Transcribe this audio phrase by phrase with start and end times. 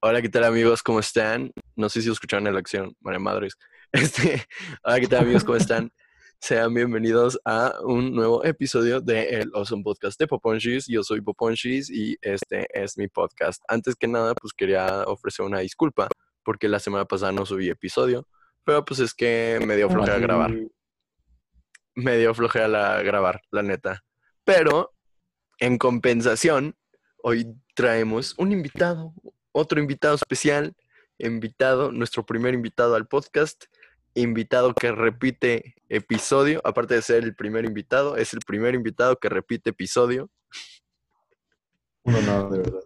[0.00, 0.82] Hola, ¿qué tal amigos?
[0.82, 1.50] ¿Cómo están?
[1.74, 3.54] No sé si escucharon la acción, María Madres.
[3.92, 4.44] Este,
[4.82, 5.44] hola, ¿qué tal amigos?
[5.44, 5.90] ¿Cómo están?
[6.38, 10.86] Sean bienvenidos a un nuevo episodio de el Awesome Podcast de Poponchis.
[10.86, 13.62] Yo soy Poponchis y este es mi podcast.
[13.68, 16.08] Antes que nada, pues quería ofrecer una disculpa
[16.42, 18.26] porque la semana pasada no subí episodio,
[18.64, 20.52] pero pues es que me dio flojera grabar.
[21.94, 24.04] Me dio flojera la, grabar, la neta.
[24.44, 24.92] Pero,
[25.58, 26.76] en compensación,
[27.28, 29.12] hoy traemos un invitado,
[29.50, 30.76] otro invitado especial,
[31.18, 33.64] invitado, nuestro primer invitado al podcast,
[34.14, 39.28] invitado que repite episodio, aparte de ser el primer invitado, es el primer invitado que
[39.28, 40.30] repite episodio.
[42.04, 42.84] No, no, de verdad.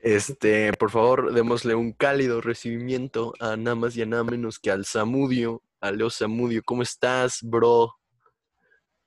[0.00, 4.72] Este, por favor, démosle un cálido recibimiento a nada más y a nada menos que
[4.72, 6.62] al Samudio, a Leo Samudio.
[6.64, 7.94] ¿Cómo estás, bro?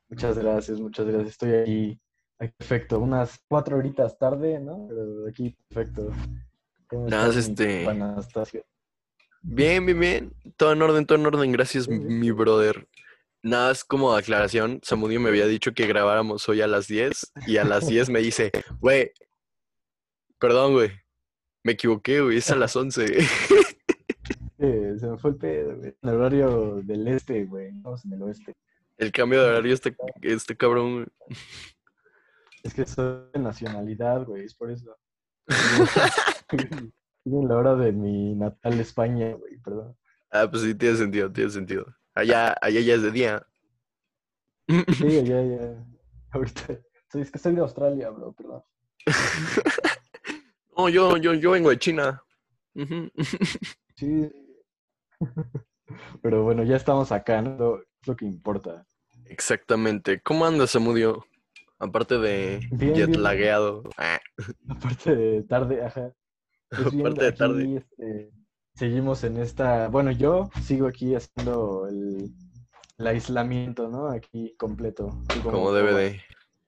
[0.08, 1.32] Muchas gracias, muchas gracias.
[1.32, 2.11] Estoy aquí, aquí
[2.50, 3.00] perfecto.
[3.00, 4.88] Unas cuatro horitas tarde, ¿no?
[4.90, 6.12] Pero aquí perfecto.
[6.88, 8.64] ¿Cómo Nada, este- Anastasio?
[9.44, 10.34] Bien, bien, bien.
[10.58, 11.52] Todo en orden, todo en orden.
[11.52, 12.00] Gracias, Sí, sí.
[12.00, 12.88] mi brother.
[13.44, 14.80] Nada, es como aclaración.
[14.84, 18.20] Samudio me había dicho que grabáramos hoy a las 10 y a las 10 me
[18.20, 19.12] dice, güey,
[20.38, 20.92] perdón, güey,
[21.64, 23.04] me equivoqué, güey, es a las 11.
[23.04, 23.18] Eh,
[25.00, 25.96] se me fue el pedo, güey.
[26.02, 27.70] En el horario del este, güey.
[27.70, 28.54] Estamos en el oeste.
[28.98, 30.94] El cambio de horario este, este cabrón.
[30.94, 31.38] güey.
[32.64, 34.46] Es que soy de nacionalidad, güey.
[34.46, 34.98] Es por eso.
[37.24, 39.58] En la hora de mi natal España, güey.
[39.58, 39.96] Perdón.
[40.32, 41.86] Ah, pues sí, tiene sentido, tiene sentido.
[42.16, 43.48] Allá, allá ya es de día.
[44.68, 45.86] Sí, ya, ya.
[46.32, 46.80] Ahorita.
[47.12, 48.34] Sí, es que soy de Australia, bro.
[48.34, 48.64] Perdón.
[50.78, 52.24] No, yo, yo, yo vengo de China.
[53.96, 54.32] Sí.
[56.24, 57.78] Pero bueno, ya estamos acá, ¿no?
[57.78, 58.86] Es lo que importa.
[59.26, 60.22] Exactamente.
[60.22, 61.24] ¿Cómo andas, Samudio?
[61.82, 62.96] Aparte de Bien, bien.
[62.96, 63.84] jetlagueado.
[63.98, 64.20] Ah,
[64.70, 66.14] Aparte de tarde, ajá.
[66.70, 67.76] Pues bien, Aparte de aquí, tarde.
[67.78, 68.32] este,
[68.76, 69.88] seguimos en esta.
[69.90, 72.32] Bueno, yo sigo aquí haciendo el,
[72.98, 74.08] el aislamiento, ¿no?
[74.10, 75.10] Aquí completo.
[75.28, 76.22] Tú Como debe de.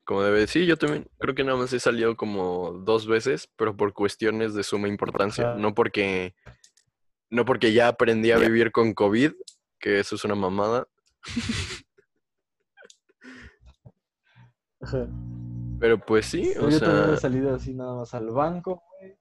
[0.04, 0.48] Como debe de.
[0.48, 4.54] Sí, yo también creo que nada más he salido como dos veces, pero por cuestiones
[4.56, 5.52] de suma importancia.
[5.52, 5.60] Ajá.
[5.60, 6.34] No porque.
[7.30, 9.32] No porque ya aprendí a vivir con COVID,
[9.80, 10.88] que eso es una mamada.
[14.84, 15.08] Ajá.
[15.80, 17.14] Pero pues sí, o yo también sea.
[17.14, 19.18] he salido así nada más al banco, güey.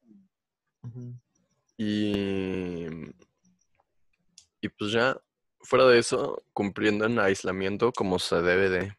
[1.77, 2.87] Y.
[4.61, 5.21] Y pues ya,
[5.61, 8.97] fuera de eso, cumpliendo en aislamiento como se debe de.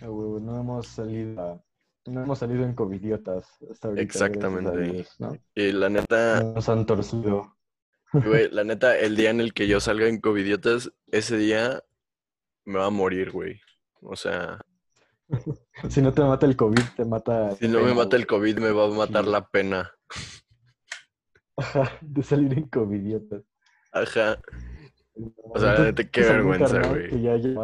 [0.00, 1.64] Ah, no hemos salido a-
[2.06, 4.02] no hemos salido en covidiotas hasta ahorita.
[4.02, 4.80] Exactamente.
[4.80, 5.36] Dios, ¿no?
[5.54, 7.56] Y la neta, No Nos han torcido.
[8.12, 11.82] güey, la neta, el día en el que yo salga en covidiotas, ese día
[12.64, 13.60] me va a morir, güey.
[14.02, 14.58] O sea,
[15.88, 17.54] Si no te mata el COVID, te mata.
[17.56, 18.26] si no me mata el.
[18.26, 19.30] COVID, me va a matar Sí.
[19.30, 19.90] la pena.
[21.56, 23.42] Ajá, de salir en covidiotas.
[23.92, 24.40] Ajá.
[25.14, 27.54] O sea, neta, qué ¿Tienes algún vergüenza, güey.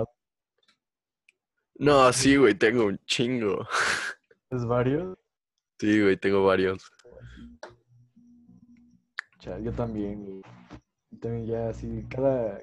[1.77, 3.67] No, sí, güey, tengo un chingo.
[4.51, 5.17] varios.
[5.79, 6.91] Sí, güey, tengo varios.
[9.63, 10.43] Yo también, güey.
[11.21, 12.61] También ya así, cada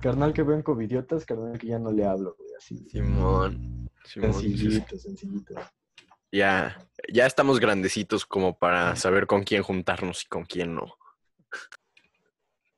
[0.00, 2.88] carnal que veo en covidiotas, carnal que ya no le hablo, güey, así.
[2.88, 3.88] Simón.
[4.04, 4.58] Simón, sí, sí.
[4.70, 5.54] Sencillito, sencillito.
[6.32, 6.76] Ya,
[7.12, 10.86] ya estamos grandecitos como para saber con quién juntarnos y con quién no.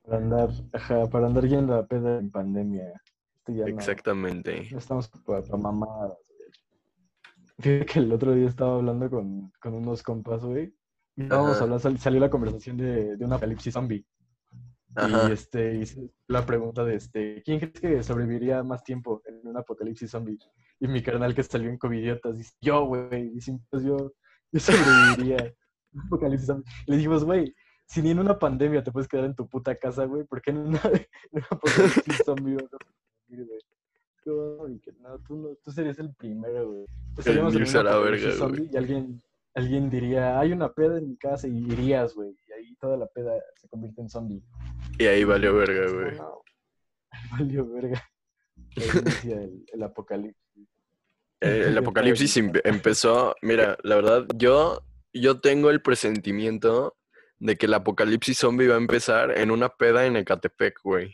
[0.03, 3.01] Para andar, ajá, para andar yendo a peda en pandemia.
[3.49, 4.69] Ya Exactamente.
[4.73, 6.19] No estamos para, para mamadas.
[7.59, 10.75] Fíjate que el otro día estaba hablando con, con unos compas, güey.
[11.17, 14.05] Y estábamos hablando, sal- salió la conversación de, de un apocalipsis zombie.
[14.97, 15.29] Ajá.
[15.29, 19.57] Y este, hice la pregunta de este, ¿quién crees que sobreviviría más tiempo en un
[19.57, 20.39] apocalipsis zombie?
[20.81, 24.13] Y mi carnal que salió en covidiotas dice, yo, güey, y sí, pues yo,
[24.53, 25.55] yo sobreviviría en
[25.93, 26.65] un apocalipsis zombie.
[26.87, 27.55] Le dijimos, güey,
[27.87, 30.51] si ni en una pandemia te puedes quedar en tu puta casa, güey, ¿por qué
[30.51, 32.57] en, una, en un apocalipsis zombie?
[34.27, 36.85] No, y que no, tú, no, tú serías el primero, güey.
[37.17, 39.23] Estaríamos en un apocalipsis verga, Y alguien,
[39.55, 42.35] alguien diría, hay una peda en mi casa y irías, güey.
[42.87, 44.41] Toda la peda se convierte en zombie.
[44.97, 46.17] Y ahí valió verga, güey.
[46.17, 46.41] No,
[47.33, 48.01] Valió verga.
[48.77, 50.69] Ahí el, el apocalipsis.
[51.41, 56.97] Eh, El apocalipsis em- empezó, mira, la verdad, yo, yo tengo el presentimiento
[57.41, 61.13] de que el apocalipsis zombie va a empezar en una peda en Ecatepec, güey.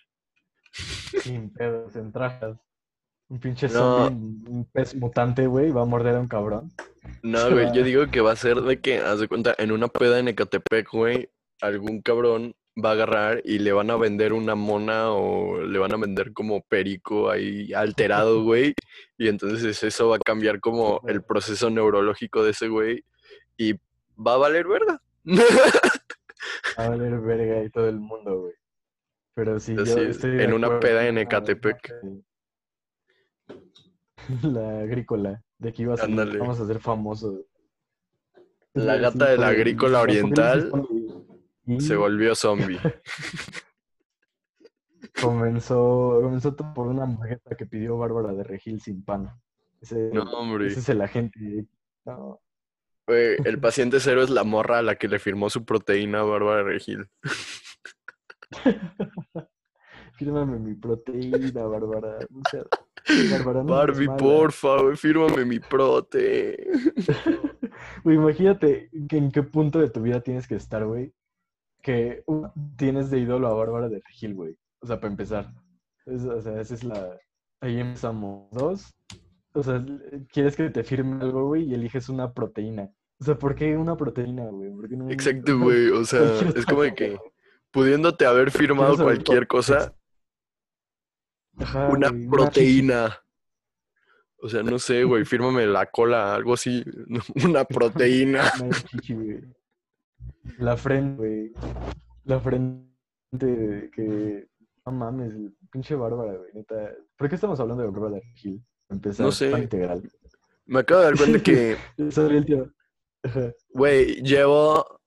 [1.22, 2.58] Sin pedos, en trajas.
[3.30, 4.08] Un pinche No.
[4.08, 6.70] zombie, un pez mutante, güey, va a morder a un cabrón.
[7.22, 9.88] No, güey, yo digo que va a ser de que, haz de cuenta, en una
[9.88, 11.30] peda en Ecatepec, güey,
[11.62, 15.92] algún cabrón va a agarrar y le van a vender una mona o le van
[15.92, 18.74] a vender como perico ahí alterado, güey.
[19.18, 23.04] Y entonces eso va a cambiar como el proceso neurológico de ese güey
[23.56, 23.74] y
[24.14, 25.00] va a valer verga.
[26.78, 28.54] Va a valer verga y todo el mundo, güey.
[29.34, 31.94] Pero sí, yo estoy de en una peda en Ecatepec.
[34.42, 37.40] La agrícola, de que iba a vamos a ser famosos.
[38.74, 40.70] La gata de la agrícola oriental
[41.78, 42.78] Se volvió zombie.
[45.20, 49.30] comenzó, comenzó todo por una hamburguesa que pidió Bárbara de Regil sin pan.
[49.80, 50.66] Ese, No, hombre.
[50.68, 51.66] ese es el agente.
[52.04, 52.40] No,
[53.06, 56.62] el paciente cero es la morra a la que le firmó su proteína a Bárbara
[56.62, 57.08] Regil.
[60.14, 62.18] fírmame mi proteína, Bárbara.
[62.18, 62.62] O sea,
[63.32, 66.68] Bárbara, no seas Barbie, porfa, güey, fírmame mi prote.
[68.04, 71.12] Imagínate que en qué punto de tu vida tienes que estar, güey.
[71.82, 74.56] Que uno, tienes de ídolo a Bárbara de Regil, güey.
[74.80, 75.52] O sea, para empezar.
[76.06, 77.18] Es- o sea, esa es la.
[77.60, 78.50] Ahí empezamos.
[78.52, 78.94] Dos.
[79.54, 79.84] O sea,
[80.32, 82.90] quieres que te firme algo, güey, y eliges una proteína.
[83.20, 84.70] O sea, ¿por qué una proteína, güey?
[84.70, 85.90] ¿Por qué no Exacto, güey.
[85.90, 87.18] O sea, es como de que
[87.70, 89.94] pudiéndote haber firmado cualquier cosa,
[91.58, 93.18] Ajá, una güey, proteína.
[94.38, 96.84] O sea, no sé, güey, fírmame la cola, algo así.
[97.46, 98.50] Una proteína.
[98.60, 99.40] Una chichi, güey.
[100.58, 101.52] La frente, güey.
[102.24, 104.48] La frente que.
[104.84, 105.32] No mames,
[105.70, 106.52] pinche Bárbara, güey.
[106.54, 106.92] Neta.
[107.16, 108.64] ¿Por qué estamos hablando de Bárbara de Regil?
[108.88, 109.50] Para Empezar, No sé.
[109.50, 110.02] integral.
[110.66, 111.76] Me acabo de dar cuenta que,
[113.74, 115.00] güey, llevo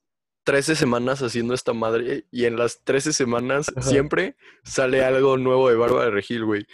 [0.44, 3.82] 13 semanas haciendo esta madre y en las 13 semanas Ajá.
[3.90, 6.66] siempre sale algo nuevo de Bárbara Regil, güey.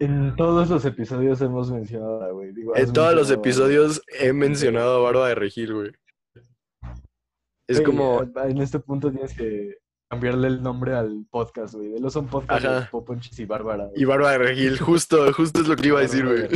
[0.00, 2.52] En todos los episodios hemos mencionado, güey.
[2.74, 5.92] En todos los episodios he mencionado a Bárbara de Regil, güey.
[7.66, 9.78] Es como, En este punto tienes que
[10.10, 11.88] cambiarle el nombre al podcast, güey.
[11.90, 12.80] De los son podcast Ajá.
[12.80, 13.86] de Poponchis y Bárbara.
[13.86, 14.02] güey.
[14.02, 16.48] y Bárbara de Regil, justo, justo es lo que iba a decir, güey.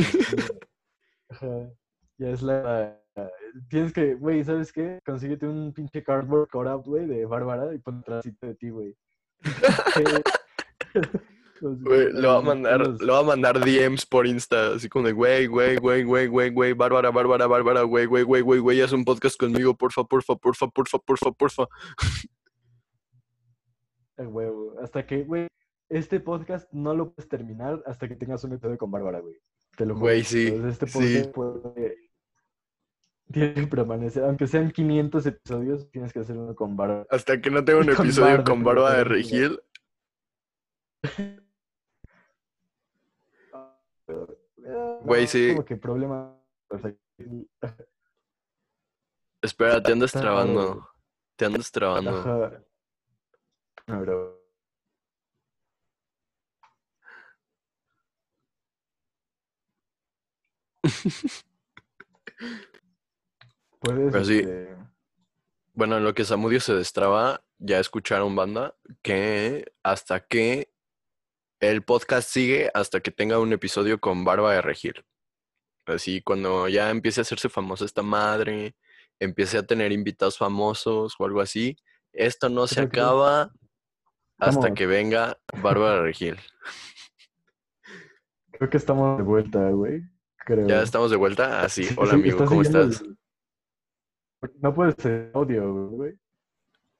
[1.29, 1.69] Ajá.
[2.17, 2.95] Ya es la.
[3.69, 4.99] Tienes que, güey, ¿sabes qué?
[5.05, 8.95] Consíguete un pinche cardboard cutout, güey, de Bárbara y pon atrásito de ti, güey.
[11.61, 15.13] Güey, le va a mandar, le va a mandar DMs por Insta, así como de,
[15.13, 18.93] güey, güey, güey, güey, güey, güey, Bárbara, Bárbara, Bárbara, güey, güey, güey, güey, güey, haz
[18.93, 21.63] un podcast conmigo, porfa, porfa, porfa, porfa, porfa, porfa.
[24.17, 24.75] A huevo.
[24.81, 25.47] Hasta que, güey,
[25.89, 29.35] este podcast no lo puedes terminar hasta que tengas un episodio con Bárbara, güey.
[29.77, 30.05] Te lo juro.
[30.05, 30.97] Güey, sí, Entonces, este sí.
[30.99, 31.95] podcast puede-
[33.31, 34.23] tiene que permanecer.
[34.23, 37.05] Aunque sean 500 episodios, tienes que hacer uno con Bárbara.
[37.11, 39.03] Hasta que no tenga un Con episodio Bárbara, con Bárbara de.
[39.03, 39.59] Regil,
[45.01, 45.49] Güey, no, sí.
[45.49, 46.35] Como que problema.
[49.41, 50.89] Espera, te andas trabando,
[51.35, 52.61] te andas trabando.
[53.87, 54.39] No, bro.
[63.79, 64.39] Puedes, Pero sí.
[64.39, 64.75] este,
[65.73, 70.68] Bueno, en lo que Samudio se destraba, ya escucharon banda que hasta que
[71.59, 75.03] el podcast sigue hasta que tenga un episodio con Barba de Regir.
[75.85, 78.75] Así, cuando ya empiece a hacerse famosa esta madre,
[79.19, 81.75] empiece a tener invitados famosos o algo así,
[82.13, 83.51] esto no se acaba
[84.37, 86.37] hasta Estamos- que venga Bárbara Regil.
[88.51, 90.01] Creo que estamos de vuelta, güey.
[90.37, 90.67] Creo.
[90.67, 91.61] Ya estamos de vuelta.
[91.61, 93.01] Así, Sí, hola sí, amigo, ¿cómo estás?
[93.01, 93.17] el-
[94.61, 96.13] No puedes ser audio, güey.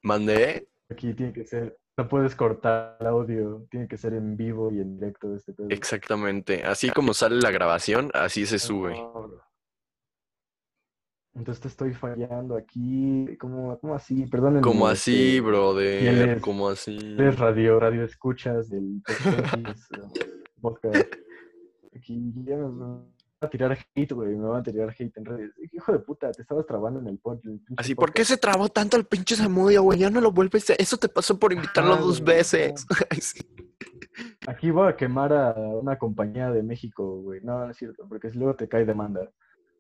[0.01, 0.67] Mandé.
[0.89, 1.78] Aquí tiene que ser.
[1.99, 3.67] No puedes cortar el audio.
[3.69, 5.67] Tiene que ser en vivo y en directo este pedo.
[5.69, 6.63] Exactamente.
[6.63, 8.95] Así como sale la grabación, así se sube.
[11.35, 13.35] Entonces te estoy fallando aquí.
[13.37, 14.25] ¿Cómo, cómo así?
[14.27, 14.61] Perdónenme.
[14.61, 16.39] Como así, brother.
[16.39, 16.97] Como así.
[16.97, 19.03] fieles radio, radio escuchas del
[20.61, 21.13] podcast.
[21.93, 24.35] Aquí ya van a tirar hate, güey.
[24.35, 25.51] Me van a tirar hate en redes.
[25.71, 27.39] Hijo de puta, te estabas trabando en el pod.
[27.45, 28.29] el pinche Así, ¿por qué podcast.
[28.29, 29.99] se trabó tanto el pinche Samudio, güey?
[29.99, 30.73] Ya no lo vuelves a...
[30.73, 32.85] Eso te pasó por invitarlo dos veces.
[33.09, 33.39] Ay, sí.
[34.47, 37.39] Aquí voy a quemar a una compañía de México, güey.
[37.41, 39.31] No, no es cierto, porque si luego te cae demanda.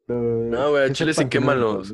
[0.07, 1.93] No, güey, chile sí quémalos.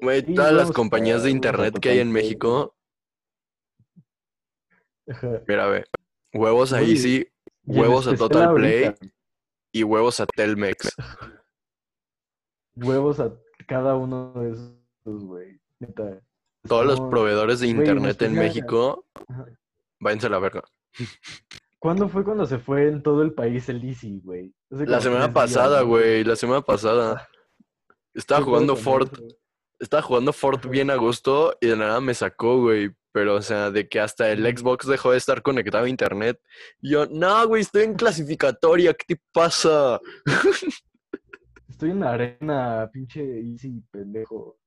[0.00, 2.12] Güey, Sí, todas las compañías de internet que hay en.
[2.12, 2.76] México,
[5.46, 5.84] mira, ve,
[6.32, 7.26] huevos a Güey, Easy,
[7.64, 9.06] Y en huevos a Total Play ahorita,
[9.74, 10.94] y huevos a Telmex.
[12.76, 13.32] Huevos a
[13.68, 15.60] cada uno de esos, güey.
[16.66, 19.46] Todos los proveedores de internet en México, Ajá.
[20.00, 20.62] váyanse a la verga.
[21.78, 24.52] ¿Cuándo fue cuando se fue en todo el país el Easy, güey?
[24.70, 27.28] La semana pasada, güey, la semana pasada.
[28.12, 29.18] Estaba ¿Qué pedo jugando Fort,
[29.78, 32.90] estaba jugando Fort bien a gusto y de nada me sacó, güey.
[33.14, 34.44] Pero, o sea, de que hasta el.
[34.44, 36.40] Xbox dejó de estar conectado a internet.
[36.82, 40.00] Y yo, no, güey, estoy en clasificatoria, ¿qué te pasa?
[41.68, 44.58] Estoy en la arena, pinche Easy, pendejo.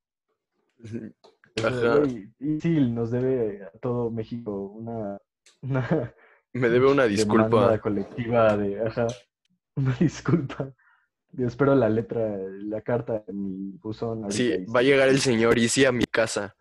[1.61, 2.03] Ajá.
[2.39, 5.17] Easy nos debe a todo México una,
[5.61, 6.13] una
[6.53, 7.77] Me debe una disculpa.
[7.79, 9.07] colectiva de, ajá,
[9.75, 10.71] una disculpa.
[11.33, 14.23] Yo espero la letra, la carta en mi buzón.
[14.23, 16.55] ahorita Sí, va a llegar el señor Easy a mi casa.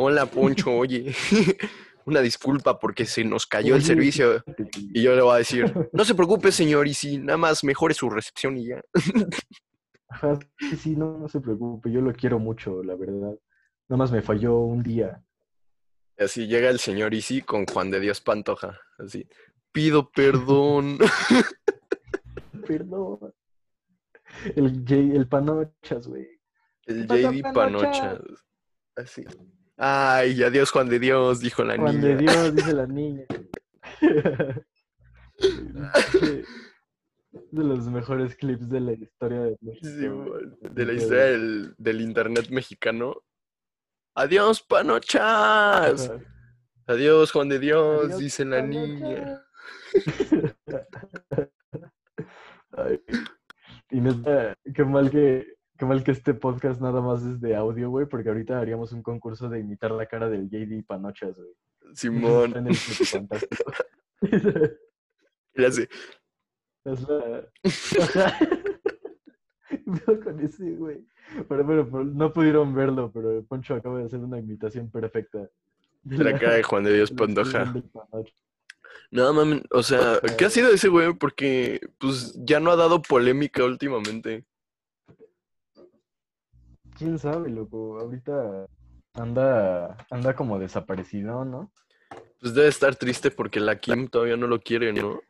[0.00, 1.12] Hola, Poncho, oye.
[2.06, 4.44] Una disculpa porque se nos cayó el servicio.
[4.94, 8.08] Y yo le voy a decir, no se preocupe, señor Easy, nada más mejore su
[8.08, 8.80] recepción y ya.
[10.08, 10.38] Ajá,
[10.80, 13.36] sí, no, no se preocupe, yo lo quiero mucho, la verdad.
[13.88, 15.22] Nada más me falló un día.
[16.16, 18.78] Y así llega el señor Easy con Juan de Dios Pantoja.
[18.98, 19.28] Así,
[19.72, 20.98] pido perdón.
[22.68, 23.34] Perdón.
[24.54, 26.28] El, J- el Panochas, güey.
[26.86, 27.90] El JD Panocha?
[27.90, 28.20] Panochas.
[28.94, 29.24] Así.
[29.80, 32.08] Ay, adiós, Juan de Dios, dijo la Juan niña.
[32.08, 33.24] de Dios, dice la niña.
[37.50, 39.86] de los mejores clips de la historia de México.
[39.86, 43.22] Sí, de la historia del, del internet mexicano.
[44.14, 46.10] Adiós, Panochas.
[46.86, 48.80] Adiós, Juan de Dios, Adiós, dice la Panochas.
[48.88, 49.42] niña.
[52.72, 53.00] Ay,
[53.90, 57.90] y neta, qué mal que, qué mal que este podcast nada más es de audio,
[57.90, 61.54] güey, porque ahorita haríamos un concurso de imitar la cara del JD Panochas, güey.
[61.94, 62.56] Simón.
[62.56, 63.72] En el fantástico.
[65.54, 65.86] Y así,
[66.84, 67.48] Es la...
[70.24, 71.04] Con ese, güey.
[71.48, 75.48] Pero, pero, pero no pudieron verlo, pero Poncho acaba de hacer una imitación perfecta.
[76.02, 77.74] de la cara de Juan de Dios Panocha.
[79.10, 80.20] No, mames, o sea.
[80.38, 81.12] ¿qué ha sido ese güey?
[81.14, 84.44] Porque, pues, ya no ha dado polémica últimamente.
[86.98, 87.98] ¿Quién sabe, loco?
[88.00, 88.66] Ahorita
[89.14, 91.72] anda, anda como desaparecido, ¿no?
[92.40, 95.20] Pues debe estar triste porque la Kim todavía no lo quiere, ¿no?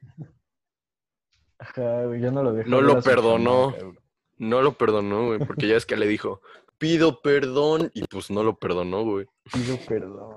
[1.59, 3.75] Ajá, güey, ya no lo deja No lo perdonó.
[4.37, 6.41] No lo perdonó, güey, porque ya es que le dijo,
[6.79, 9.27] pido perdón, y pues no lo perdonó, güey.
[9.53, 10.37] Pido perdón.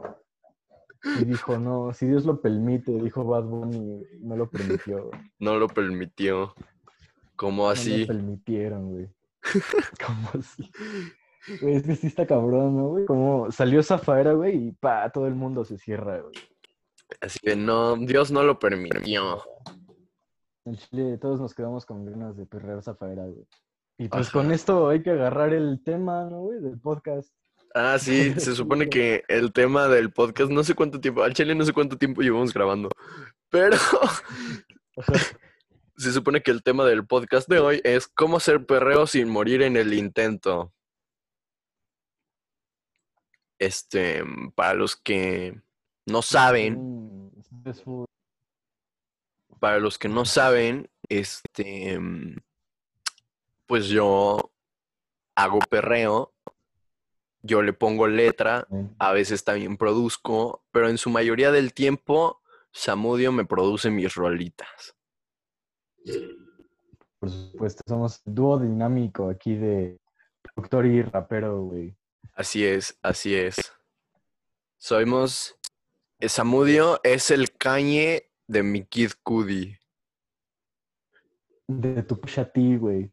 [1.19, 5.05] Y dijo, no, si Dios lo permite, dijo Bad Bunny, no lo permitió.
[5.09, 5.21] güey.
[5.39, 6.55] No lo permitió.
[7.35, 7.99] Como No así.
[7.99, 9.09] me permitieron, güey.
[10.05, 10.71] ¿Cómo así?
[11.61, 13.05] Güey, es que sí está cabrón, ¿no, güey?
[13.05, 16.33] Como salió Zafaera, güey, y pa, todo el mundo se cierra, güey.
[17.19, 19.43] Así de, no, Dios no lo permitió.
[20.65, 23.45] En Chile todos nos quedamos con ganas de perrear Zafaera, güey.
[23.97, 24.39] Y pues Ajá.
[24.39, 26.59] con esto hay que agarrar el tema, ¿no, güey?
[26.59, 27.33] Del podcast.
[27.73, 31.55] Ah, sí, se supone que el tema del podcast, no sé cuánto tiempo, al chile
[31.55, 32.89] no sé cuánto tiempo llevamos grabando,
[33.49, 33.77] pero
[35.97, 39.61] se supone que el tema del podcast de hoy es cómo hacer perreo sin morir
[39.61, 40.73] en el intento.
[43.61, 44.23] Este,
[44.55, 45.61] para los que
[46.07, 47.69] no saben, Mm,
[49.59, 51.99] para los que no saben, este,
[53.67, 54.51] pues yo
[55.35, 56.33] hago perreo,
[57.43, 62.41] yo le pongo letra, a veces también produzco, pero en su mayoría del tiempo
[62.71, 64.95] Samudio me produce mis rolitas.
[67.19, 69.99] Por supuesto, somos el dúo dinámico aquí de
[70.41, 71.95] productor y rapero, güey.
[72.33, 73.57] Así es, así es.
[74.77, 75.55] Somos.
[76.19, 79.75] Samudio es el cañe de mi Kid Cudi,
[81.67, 83.11] De tu Pusha T, güey.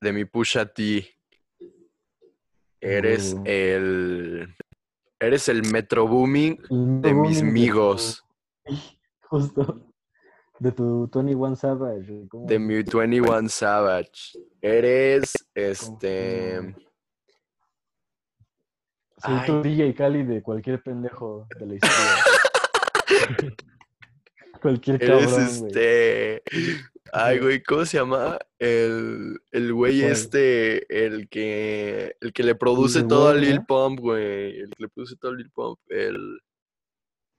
[0.00, 1.04] de mi Pusha T.
[2.80, 3.44] Eres huevo.
[3.46, 4.54] el.
[5.20, 8.24] Eres el Metro Booming El de mis amigos,
[9.28, 9.88] Justo.
[10.58, 14.38] De tu 21 Savage, de mi 21 Savage.
[14.60, 16.74] Eres este.
[19.24, 19.62] Soy tu.
[19.62, 23.56] DJ Cali de cualquier pendejo de la historia.
[24.62, 25.44] cualquier cabrón, güey.
[25.44, 26.42] este.
[27.12, 28.38] Ay, güey, ¿cómo se llama?
[28.58, 33.64] El, el güey este, el que, el que le produce todo a Lil.
[33.66, 34.60] Pump, güey.
[34.60, 35.78] El que le produce todo a Lil Pump.
[35.88, 36.40] El.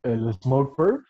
[0.03, 1.01] El Smoke Perp.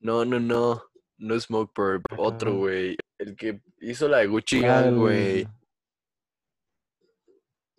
[0.00, 0.82] No, no, no.
[1.16, 2.04] No es Smoke Purp.
[2.18, 2.58] Otro, Ajá.
[2.58, 2.96] güey.
[3.18, 5.46] El que hizo la de Gucci Ah, Gang, güey.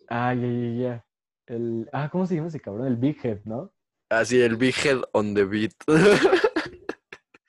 [0.08, 1.05] Ah, ya, ya, ya.
[1.46, 1.88] El...
[1.92, 2.86] Ah, ¿cómo se llama ese cabrón?
[2.86, 3.72] El Big Head, ¿no?
[4.08, 5.72] Así, el Big Head on the Beat.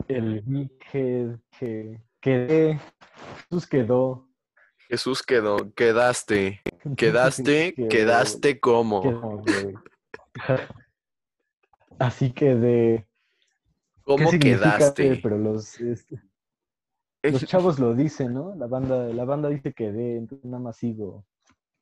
[0.07, 2.79] El Big Head que quedé.
[3.49, 4.29] Jesús quedó.
[4.87, 5.73] Jesús quedó.
[5.73, 6.61] Quedaste.
[6.95, 7.73] Quedaste.
[7.73, 9.01] Quedó, Quedaste como.
[9.01, 9.43] quedó.
[11.99, 13.07] Así quedé.
[13.95, 15.19] ¿Qué ¿Cómo quedaste?
[15.21, 16.21] Pero los, este,
[17.23, 18.55] los chavos lo dicen, ¿no?
[18.55, 21.25] La banda, la banda dice quedé, entonces nada más sigo.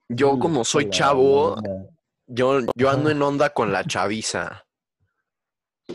[0.09, 1.55] Yo, como soy chavo,
[2.27, 4.65] yo, yo ando en onda con la chaviza.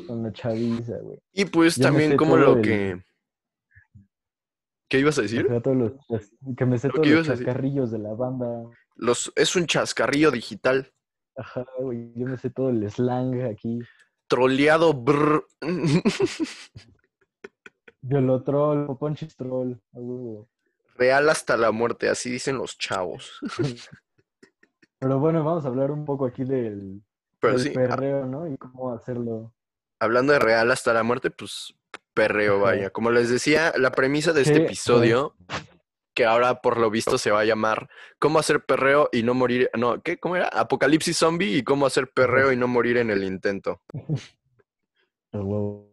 [0.06, 1.18] Con la chaviza, güey.
[1.32, 3.02] Y pues Yo también como lo el- que
[4.88, 5.46] ¿Qué ibas a decir?
[5.48, 5.92] los
[6.56, 8.64] que me sé todos los chascarrillos de la banda.
[8.96, 10.92] Los, es un chascarrillo digital.
[11.36, 12.12] Ajá, güey.
[12.16, 13.78] Yo me sé todo el slang aquí.
[14.26, 15.46] Troleado, brr.
[18.02, 19.74] Violotrol, Poponchis troll.
[20.96, 23.38] Real hasta la muerte, así dicen los chavos.
[25.00, 27.02] Pero bueno, vamos a hablar un poco aquí del,
[27.40, 28.46] Pero del sí, a- perreo, ¿no?
[28.46, 29.52] Y cómo hacerlo.
[29.98, 31.74] hablando de real hasta la muerte, pues
[32.14, 32.90] perreo, vaya.
[32.90, 35.34] Como les decía, la premisa de este episodio,
[36.14, 37.88] que ahora por lo visto se va a llamar
[38.18, 39.70] ¿Cómo hacer perreo y no morir?
[39.76, 40.18] No, ¿qué?
[40.18, 40.48] ¿Cómo era?
[40.48, 43.80] Apocalipsis zombie y cómo hacer perreo y no morir en el intento.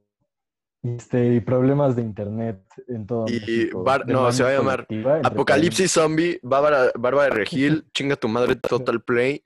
[0.95, 3.83] Este, y problemas de internet en todo Y México.
[3.83, 4.87] bar- de no, se va a llamar
[5.23, 9.43] Apocalipsis zombie, Bárbara, Bárbara de Regil, chinga tu madre Total Play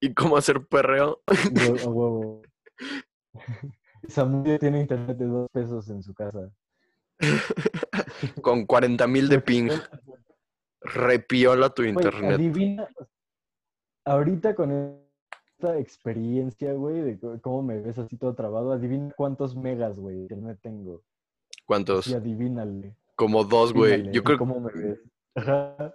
[0.00, 1.22] y cómo hacer perreo.
[1.86, 2.42] huevo.
[4.08, 6.50] Samudio tiene internet de dos pesos en su casa.
[8.40, 9.68] con 40 mil de ping.
[10.80, 12.32] Repiola tu internet.
[12.32, 12.88] adivina.
[14.06, 14.70] Ahorita con
[15.60, 20.22] esta experiencia, güey, de cómo me ves así todo trabado, adivina cuántos megas, güey, de
[20.22, 21.02] internet tengo.
[21.66, 22.06] ¿Cuántos?
[22.06, 22.96] Y adivínale.
[23.14, 24.10] Como dos, güey.
[24.10, 25.00] Yo creo, ¿Cómo me ves?
[25.34, 25.94] Ajá.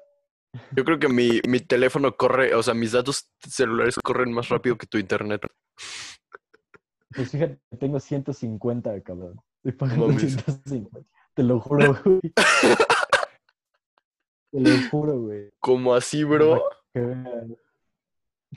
[0.72, 4.78] yo creo que mi, mi teléfono corre, o sea, mis datos celulares corren más rápido
[4.78, 5.42] que tu internet.
[7.16, 9.42] Pues fíjate, tengo 150, cabrón.
[9.64, 10.34] Estoy pagando mames.
[10.34, 11.00] 150.
[11.34, 12.22] Te lo juro, güey.
[14.52, 15.50] Te lo juro, güey.
[15.60, 16.62] Como así, bro.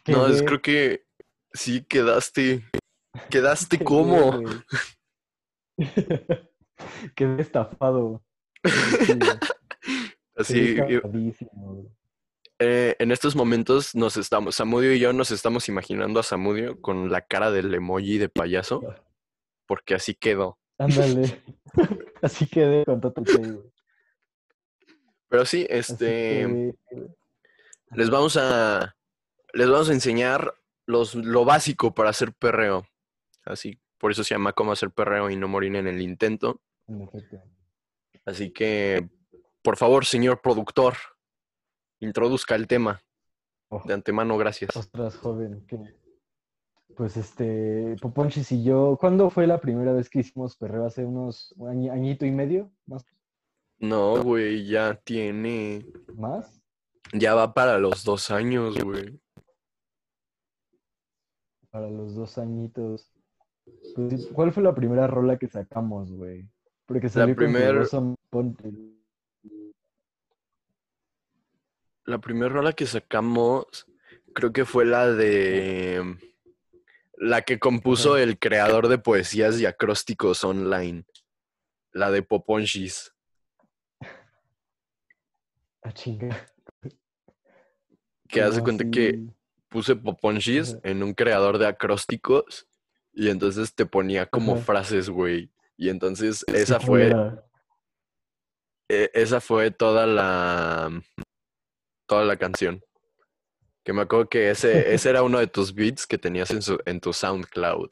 [0.04, 0.12] Que.
[0.12, 1.06] No, es, creo que
[1.52, 2.64] sí quedaste.
[3.30, 4.46] ¿Quedaste güey.
[7.14, 8.22] Quedé estafado.
[10.36, 10.76] Así,
[12.60, 17.10] eh, en estos momentos nos estamos, Samudio y yo nos estamos imaginando a Samudio con
[17.10, 18.82] la cara del emoji de payaso,
[19.66, 20.58] porque así quedó.
[20.78, 21.42] Ándale.
[22.22, 23.72] Así quedé con Play, güey.
[25.28, 26.74] Pero sí, este, güey.
[27.92, 28.96] les vamos a,
[29.58, 30.54] les vamos a enseñar
[30.86, 32.86] los, lo básico para hacer perreo.
[33.44, 36.60] Así, por eso se llama cómo hacer perreo y no morir en el intento.
[38.24, 39.08] Así que,
[39.62, 40.94] por favor, señor productor,
[42.00, 43.00] introduzca el tema.
[43.68, 44.74] Oh, De antemano, gracias.
[44.76, 45.64] ostras, joven.
[45.66, 45.78] que-
[46.96, 50.84] Pues este, Poponchis y yo, ¿cuándo fue la primera vez que hicimos perreo?
[50.86, 52.72] ¿Hace unos añi- añito y medio?
[52.86, 53.04] ¿Más?
[53.78, 56.60] No, güey, ya tiene, ¿Más?
[57.12, 59.20] ya va para los dos años, güey.
[61.70, 63.12] Para los dos añitos.
[63.94, 66.48] Pues, ¿cuál fue la primera rola que sacamos, güey?
[66.86, 68.72] Porque salió con primer- Fogoso Ponte.
[72.04, 73.86] La primera rola que sacamos,
[74.34, 76.16] creo que fue la de
[77.18, 81.04] la que compuso el creador de poesías y acrósticos online,
[81.92, 83.12] la de Poponchis.
[85.82, 86.48] Ah, chinga.
[88.26, 89.26] Que hace cuenta que.
[89.68, 90.80] Puse Poponchis Ajá.
[90.84, 92.66] en un creador de acrósticos
[93.12, 94.62] y entonces te ponía como Ajá.
[94.62, 95.50] frases, güey.
[95.76, 97.16] Y entonces esa ¿cuál fue,
[98.88, 100.90] e- esa fue toda la
[102.06, 102.82] toda la canción.
[103.84, 106.78] Que me acuerdo que ese, ese era uno de tus beats que tenías en, su,
[106.84, 107.90] en tu SoundCloud.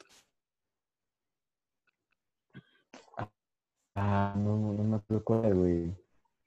[3.95, 5.95] Ah, no, no, me acuerdo cuál güey.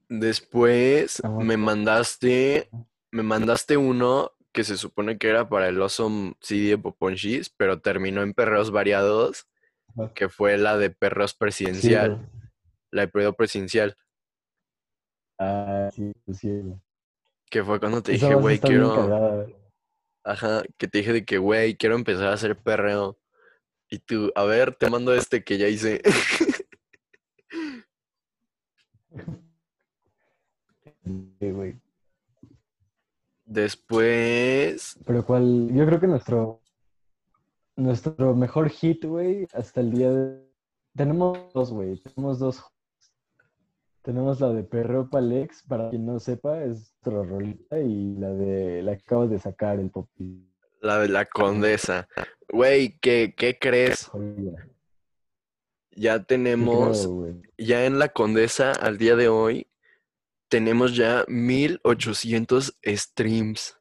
[0.08, 2.68] Después me mandaste,
[3.12, 7.80] me mandaste uno que se supone que era para el Awesome CD de Poponchis, pero
[7.80, 9.46] terminó en Perreos Variados,
[9.88, 10.12] Ajá.
[10.14, 12.28] que fue la de Perreos Sí, Presidencial,
[12.90, 13.96] la de Perreo Presidencial,
[15.42, 16.50] Ah, sí, pues sí,
[17.50, 19.46] que fue cuando te Esa dije, güey, quiero, cagada.
[20.24, 23.18] ajá, que te dije de que, güey, quiero empezar a hacer perreo.
[23.88, 26.02] Y tú, a ver, te mando este que ya hice.
[31.40, 31.80] Sí, güey.
[33.50, 36.62] Después, Pero cuál, yo creo que nuestro,
[37.74, 40.48] nuestro mejor hit, güey, hasta el día de...
[40.94, 42.62] Tenemos dos, güey, tenemos dos.
[44.02, 48.82] Tenemos la de Perreo Palex, para quien no sepa, es nuestra rolita, y la de
[48.84, 50.48] la que acabo de sacar, el Popi.
[50.80, 52.06] la de la condesa.
[52.48, 54.08] Güey, ¿qué, qué crees?
[55.90, 59.66] Ya tenemos, creo, ya en la condesa, al día de hoy,
[60.50, 63.76] tenemos ya 1800 streams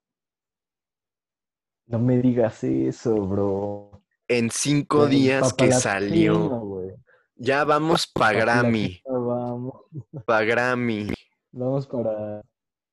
[1.87, 4.01] No me digas eso, bro.
[4.27, 6.95] en cinco días que salió.
[7.35, 9.73] Ya vamos pa' Grammy, Vamos,
[10.25, 11.13] pa' Grammy,
[11.51, 12.41] vamos para,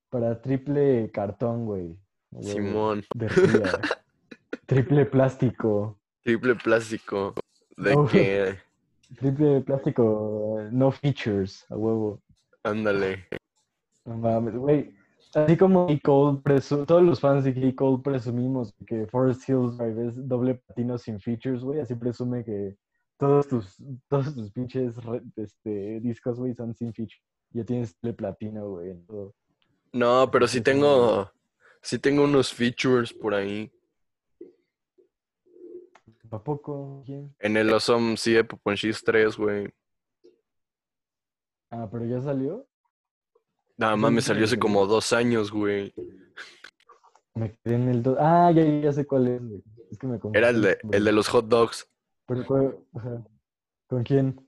[0.09, 1.97] para triple cartón, güey.
[2.41, 3.27] Simón, De.
[4.65, 5.97] Triple plástico.
[6.23, 7.33] triple plástico.
[7.77, 8.05] De Oh.
[8.07, 8.57] que,
[9.19, 12.19] Triple plástico, no features, a huevo.
[12.63, 13.27] Ándale.
[14.07, 14.95] No mames, güey.
[15.35, 15.99] Así como J.
[16.03, 17.75] Cole presu- todos los fans de J.
[17.75, 21.81] Cole presumimos que Forest Hills Drive es doble platino sin features, güey.
[21.81, 22.77] Así presume que
[23.17, 23.75] todos tus,
[24.07, 24.95] todos tus pinches
[25.35, 27.21] este, discos, güey, son sin features.
[27.51, 28.95] Ya tienes doble platino, güey.
[29.91, 31.29] No, pero sí tengo,
[31.81, 33.69] sí tengo unos features por ahí.
[36.31, 37.03] ¿A poco?
[37.05, 37.35] ¿Quién?
[37.39, 39.69] En el Awesome sí de Poponchis 3, güey.
[41.69, 42.65] Ah, pero ya salió.
[43.77, 45.93] Nada más me salió hace como dos años, güey.
[47.35, 48.17] Me quedé en el 2.
[48.19, 49.63] Ah, ya, ya sé cuál es, güey.
[49.91, 50.97] Es que me Era el confundí, de, güey.
[50.97, 51.87] el de los hot dogs
[52.25, 53.23] Pero, ¿cuál- ajá.
[53.87, 54.43] ¿Con quién?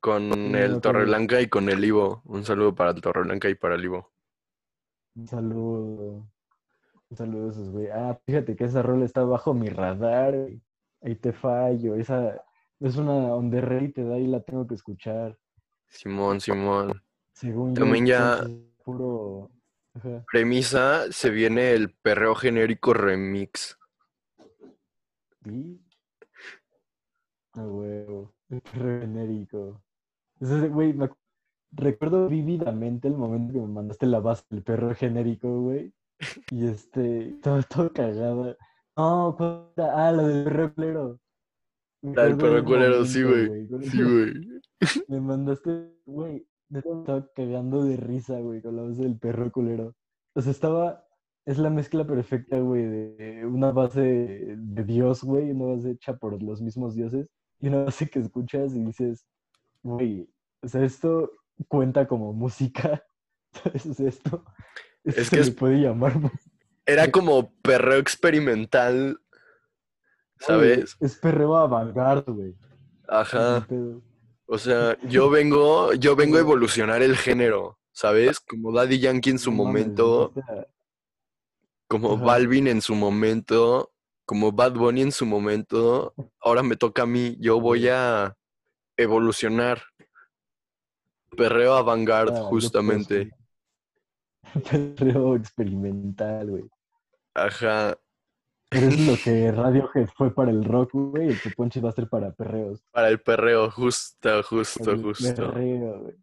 [0.00, 0.80] con el.
[0.80, 2.22] Torreblanca y con el Ivo.
[2.24, 4.12] Un saludo para el Torreblanca y para el Ivo.
[5.14, 6.28] Un saludo.
[7.08, 7.86] Un saludo a esos, güey.
[7.88, 10.60] Ah, fíjate que esa rola está bajo mi radar, güey.
[11.02, 11.94] Ahí te fallo.
[11.96, 12.42] Esa
[12.80, 15.38] es una underrated, ahí la tengo que escuchar.
[15.88, 17.00] Simón, Simón.
[17.34, 18.48] Según yo, También ya- es
[18.84, 19.50] puro.
[19.94, 20.24] Ajá.
[20.30, 23.78] Premisa, se viene el perreo genérico remix.
[25.44, 25.80] ¿Y?
[27.54, 28.32] A huevo.
[28.48, 29.82] El perro genérico.
[30.40, 31.08] Ese, güey, me
[31.72, 35.92] recuerdo vívidamente el momento que me mandaste la base del perro genérico, güey.
[36.50, 38.56] Y este, estaba todo cagada.
[38.96, 40.08] No, ¿cuál era?
[40.08, 41.20] Ah, la del perro culero.
[42.02, 43.68] La del del culero, sí, güey.
[43.88, 44.62] Sí, güey.
[45.08, 46.46] Me mandaste, güey,
[46.78, 49.94] estaba cagando de risa, güey, con la base del perro culero.
[50.34, 51.06] O sea, estaba,
[51.46, 54.00] es la mezcla perfecta, güey, de una base
[54.56, 57.28] de Dios, güey, una base hecha por los mismos dioses,
[57.60, 59.26] y una base que escuchas y dices,
[59.82, 60.28] güey,
[60.62, 61.30] o sea, esto
[61.68, 63.02] cuenta como música,
[63.52, 63.86] ¿sabes?
[63.86, 64.44] O sea, esto,
[65.04, 66.14] esto Es se que es- puede llamar.
[66.86, 69.20] Era como perreo experimental,
[70.40, 70.96] ¿sabes?
[71.00, 72.56] Es perreo avant-garde, güey.
[73.06, 73.66] Ajá.
[74.52, 78.38] O sea, yo vengo, yo vengo a evolucionar el género, ¿sabes?
[78.38, 80.34] Como Daddy Yankee en su momento,
[81.88, 82.18] como.
[82.18, 83.94] Balvin en su momento,
[84.26, 86.12] como Bad Bunny en su momento.
[86.38, 88.36] Ahora me toca a mí, yo voy a
[88.98, 89.82] evolucionar.
[91.34, 93.30] Perreo avant-garde, Ah, justamente.
[94.70, 96.64] Perreo experimental, güey.
[97.32, 97.98] Ajá.
[98.72, 101.28] Pero es lo que Radiohead fue para el rock, güey.
[101.28, 102.82] El Chuponchi va a ser para perreos.
[102.90, 105.34] Para el perreo, justo, justo, El justo.
[105.34, 106.14] Perreo, güey.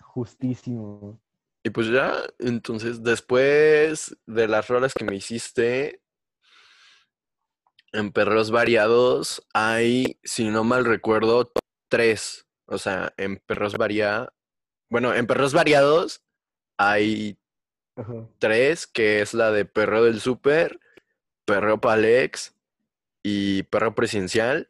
[0.00, 1.20] Justísimo.
[1.64, 6.02] Y pues ya, entonces, después de las rolas que me hiciste,
[7.92, 11.52] en perreos variados, hay, si no mal recuerdo,
[11.88, 12.46] tres.
[12.66, 14.32] O sea, en perreos varia...
[14.90, 16.22] Bueno, en perreos variados
[16.78, 17.38] hay
[17.96, 18.28] Ajá.
[18.38, 20.80] tres, que es la de perreo del súper,
[21.48, 22.54] perreo palex
[23.22, 24.68] y perreo presidencial.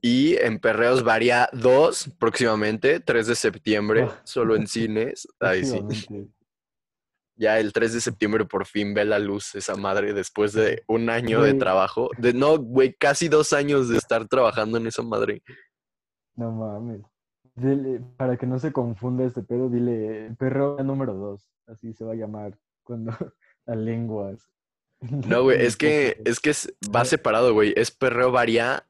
[0.00, 4.20] Y en perreos varia dos, próximamente, 3 de septiembre, Ah.
[4.22, 5.26] solo en cines.
[5.40, 5.80] Ay, sí.
[7.36, 11.08] Ya el 3 de septiembre por fin ve la luz esa madre después de un
[11.10, 12.10] año de trabajo.
[12.18, 15.42] De no, güey, casi dos años de estar trabajando en esa madre.
[16.36, 17.00] No mames.
[17.56, 21.50] Dile- para que no se confunda este pedo, dile perreo número dos.
[21.66, 23.10] Así se va a llamar cuando
[23.66, 24.48] a lenguas.
[25.00, 27.72] No, güey, es que, es que es- va separado, güey.
[27.76, 28.86] Es perreo varia.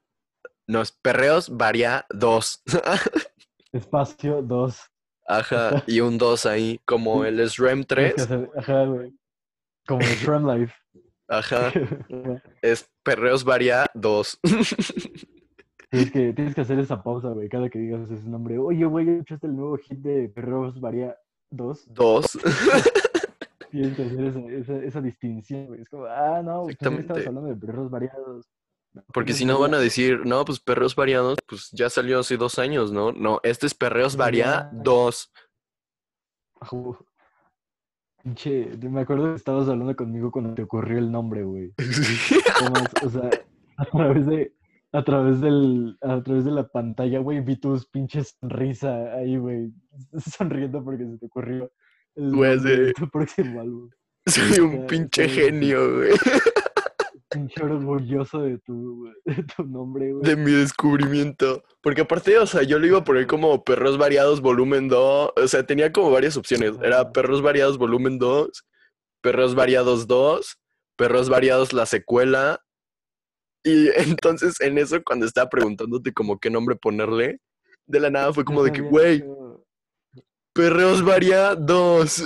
[0.67, 2.63] No, es perreos varia dos.
[3.73, 4.81] Espacio dos.
[5.27, 8.31] Ajá, y un 2 ahí, como el SREM Tienes que 3.
[8.31, 9.13] hacer- Ajá, güey.
[9.87, 10.75] Como el Tram Life.
[11.29, 11.71] Ajá,
[12.63, 14.41] es perreos varia 2.
[15.91, 18.59] Tienes que, tienes que hacer esa pausa, güey, cada que digas ese nombre.
[18.59, 21.15] Oye, güey, ¿escuchaste el nuevo hit de Perros Varía
[21.51, 21.93] 2?
[21.93, 22.27] 2.
[22.33, 23.08] Tienes
[23.71, 25.83] que hacer esa, esa, esa distinción, güey.
[25.83, 27.29] Es como, ah, no, pues estabas Exactamente.
[27.29, 28.49] hablando de Perros Variados.
[29.13, 32.37] Porque Perros si no van a decir, no, pues perreos variados, pues ya salió hace
[32.37, 33.13] dos años, ¿no?
[33.13, 34.71] No, este es perreos Sí, varia ya.
[34.73, 35.33] 2.
[36.73, 37.01] Uf.
[38.23, 41.73] Pinche, me acuerdo que estabas hablando conmigo cuando te ocurrió el nombre, güey.
[43.05, 43.31] O sea,
[43.77, 44.53] a través de,
[44.93, 49.73] a través del, a través de la pantalla, güey, vi tus pinches sonrisa ahí, güey,
[50.19, 51.71] sonriendo porque se te ocurrió
[52.19, 53.91] el Güey, de tu próximo álbum.
[54.27, 56.11] Soy un pinche genio, güey.
[57.31, 60.25] Pinche orgulloso de tu, de tu nombre, güey.
[60.25, 61.63] De mi descubrimiento.
[61.81, 65.33] Porque aparte, o sea, yo lo iba a poner como Perros Variados Volumen 2.
[65.37, 66.73] O sea, tenía como varias opciones.
[66.83, 67.13] Era.
[67.13, 68.65] Perros Variados Volumen 2,
[69.23, 70.59] Perros Variados 2,
[70.97, 72.61] Perros Variados la secuela.
[73.65, 77.41] Y entonces en eso, cuando estaba preguntándote como qué nombre ponerle,
[77.87, 79.25] de la nada fue como de que, güey,
[80.59, 82.25] Perros Variados.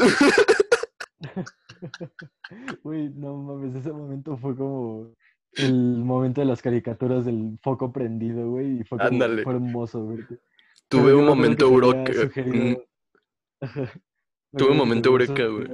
[2.82, 5.14] Güey, no mames, ese momento fue como
[5.52, 10.40] el momento de las caricaturas del foco prendido, güey, y fue como, fue hermoso verte.
[10.88, 11.66] Tuve Pero yo un momento
[12.04, 12.14] que...
[12.14, 12.82] sugerido-
[13.60, 13.60] mm,
[14.56, 15.66] Tuve un momento eureka, güey.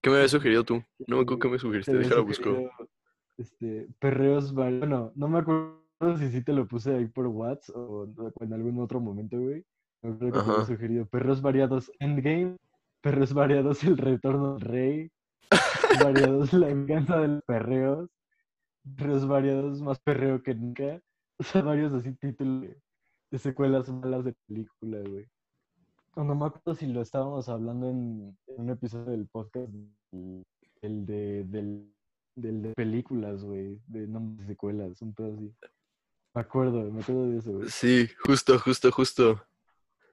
[0.00, 0.84] ¿Qué me habías sugerido tú?
[1.08, 2.70] No me acuerdo qué me te sugeriste, déjala busco.
[3.36, 4.52] Este, perreos.
[4.52, 5.82] Bueno, no me acuerdo
[6.18, 8.06] si sí te lo puse ahí por WhatsApp o
[8.40, 9.64] en algún otro momento, güey.
[10.06, 12.56] Me que te sugerido perreos variados Endgame,
[13.00, 15.10] perreos variados El Retorno del Rey,
[16.04, 18.08] variados La Venganza de los Perreos,
[18.96, 21.00] perreos variados Más Perreo que Nunca.
[21.38, 22.68] O sea, varios así títulos
[23.30, 25.26] de, secuelas malas de película, güey.
[26.14, 29.70] No me acuerdo si lo estábamos hablando en, en un episodio del podcast,
[30.12, 30.46] el,
[30.82, 31.92] el de, del,
[32.36, 35.52] del de películas, güey, de nombres de secuelas, un pedo así.
[36.32, 37.68] Me acuerdo, me acuerdo de eso, güey.
[37.68, 39.42] Sí, justo, justo, justo.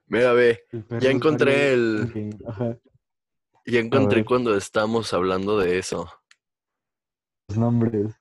[0.06, 0.64] Mira, ve,
[1.00, 2.76] ya encontré el- Ajá,
[3.66, 6.10] ya encontré cuando estábamos hablando de eso.
[7.48, 8.14] los nombres.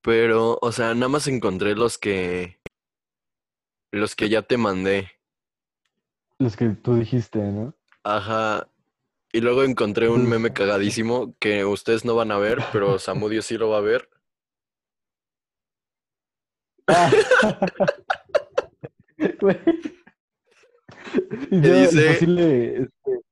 [0.00, 2.60] Pero, o sea, nada más encontré los que.
[3.92, 5.10] Los que ya te mandé.
[6.38, 7.74] Los que tú dijiste, ¿no?
[8.02, 8.68] Ajá.
[9.32, 13.56] Y luego encontré un meme cagadísimo que ustedes no van a ver, pero Samudio sí
[13.56, 14.08] lo va a ver.
[21.50, 22.88] Y yo, dice- imposible,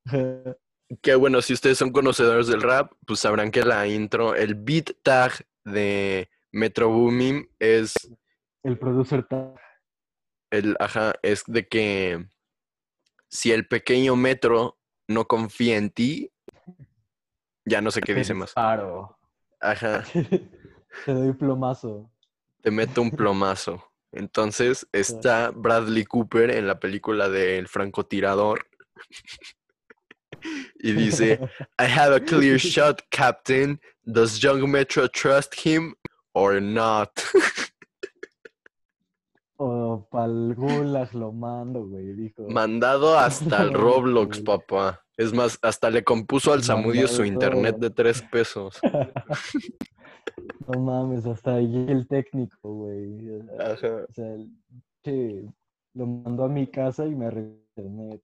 [0.07, 0.57] este.
[1.03, 4.91] Que bueno, si ustedes son conocedores del rap, pues sabrán que la intro, el beat
[5.03, 5.33] tag
[5.65, 7.95] de Metro Boomin es
[8.65, 9.55] el producer tag.
[10.51, 12.27] el, ajá, es de que
[13.29, 16.33] si el pequeño Metro no confía en ti,
[17.65, 18.53] ya no sé qué dice más.
[18.55, 19.17] Paro.
[19.61, 20.03] Ajá,
[21.05, 22.11] Te doy plomazo.
[22.63, 23.90] te meto un plomazo.
[24.13, 28.67] Entonces está Bradley Cooper en la película del francotirador
[30.79, 31.39] y dice,
[31.79, 33.81] I have a clear shot, Captain.
[34.05, 35.95] Does young Metro trust him
[36.33, 37.11] or not?
[39.63, 42.49] O pa'l gulag lo mando, güey, dijo.
[42.49, 45.05] Mandado hasta el Roblox, papá.
[45.19, 48.81] Es más, hasta le compuso al Samudio su internet de tres pesos.
[50.69, 53.41] No mames, hasta ahí el técnico, güey.
[53.59, 54.05] Ajá.
[54.09, 54.35] O sea,
[55.05, 55.53] el-
[55.95, 58.23] lo mandó a mi casa y me arregló internet.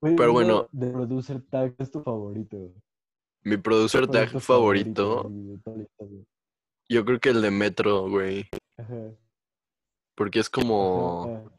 [0.00, 0.68] Güey, Pero bueno.
[0.72, 2.72] De producer tag es tu favorito.
[3.44, 5.88] Mi producer ¿Cuál es tag favorito, historia?
[6.88, 8.46] yo creo que el de Metro, güey.
[8.76, 9.12] Ajá,
[10.14, 11.24] Porque es como...
[11.24, 11.52] ajá.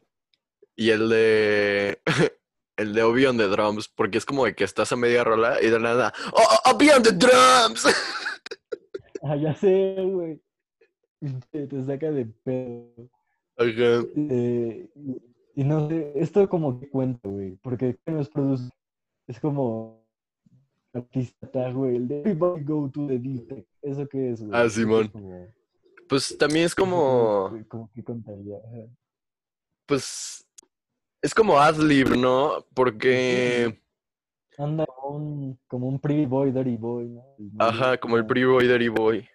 [0.76, 2.00] Y el de...
[2.80, 5.58] El de Obi on the Drums, porque es como de que estás a media rola
[5.62, 6.12] y de nada...
[6.32, 7.84] ¡Oh, oh, Obi on the Drums!
[9.22, 10.40] Ah, ya sé, güey.
[11.50, 13.10] Te, te saca de pedo.
[13.58, 14.02] Ajá.
[14.16, 14.88] Eh,
[15.54, 18.70] y, no sé, esto como que cuenta, güey, porque ¿qué nos produce?
[19.26, 20.06] Es como
[20.94, 23.66] artista güey, el de Everybody Go to the D-Tech.
[23.82, 24.52] ¿Eso qué es, güey?
[24.54, 25.08] Ah, es Simón.
[25.08, 25.46] como-
[26.08, 27.52] Pues también es como...
[27.68, 28.56] como que contaría.
[29.84, 30.46] Pues...
[31.22, 32.66] Es como Adlib, ¿no?
[32.74, 33.78] Porque...
[34.56, 37.24] Anda como un, como un pretty boy, dirty boy, ¿no?
[37.38, 39.26] El Ajá, como el Pretty Boy, Dirty Boy.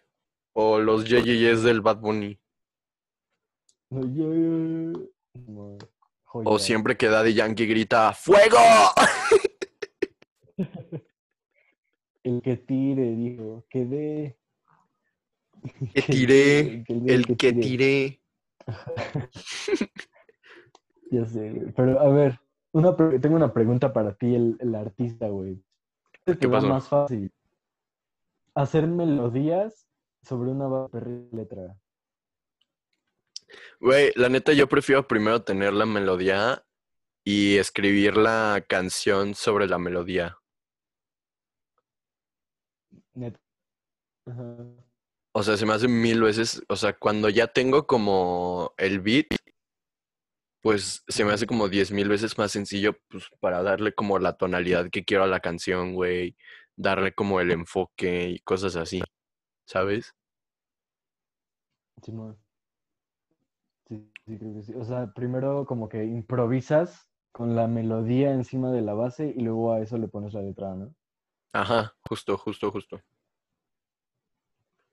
[0.54, 2.40] O los JJs del Bad Bunny.
[6.32, 8.58] O siempre que Daddy Yankee grita ¡Fuego!
[12.24, 14.40] El que tire, dijo, que dé.
[15.94, 17.62] Que tiré, que El que tire.
[17.62, 18.22] tiré.
[21.12, 21.74] Ya sé.
[21.76, 22.40] Pero a ver,
[22.72, 25.64] una tengo una pregunta para ti, el, el artista, güey.
[26.26, 26.68] ¿Qué ¿Qué pasó?
[26.68, 27.32] más fácil?
[28.54, 29.88] ¿Hacer melodías
[30.24, 30.88] sobre una
[31.32, 31.78] letra?
[33.80, 36.64] Güey, la neta yo prefiero primero tener la melodía
[37.24, 40.38] y escribir la canción sobre la melodía.
[43.14, 43.40] Neta.
[44.26, 44.58] Ajá.
[45.34, 49.28] O sea, se me hace mil veces, o sea, cuando ya tengo como el beat,
[50.66, 54.34] pues se me hace como diez mil veces más sencillo, pues para darle como la
[54.34, 56.36] tonalidad que quiero a la canción, güey,
[56.76, 59.00] darle como el enfoque y cosas así,
[59.68, 60.16] ¿sabes?
[63.88, 64.74] Sí, sí, creo que sí.
[64.74, 69.72] O sea, primero como que improvisas con la melodía encima de la base y luego
[69.72, 70.96] a eso le pones la letra, ¿no?
[71.54, 73.00] Ajá, justo, justo, justo.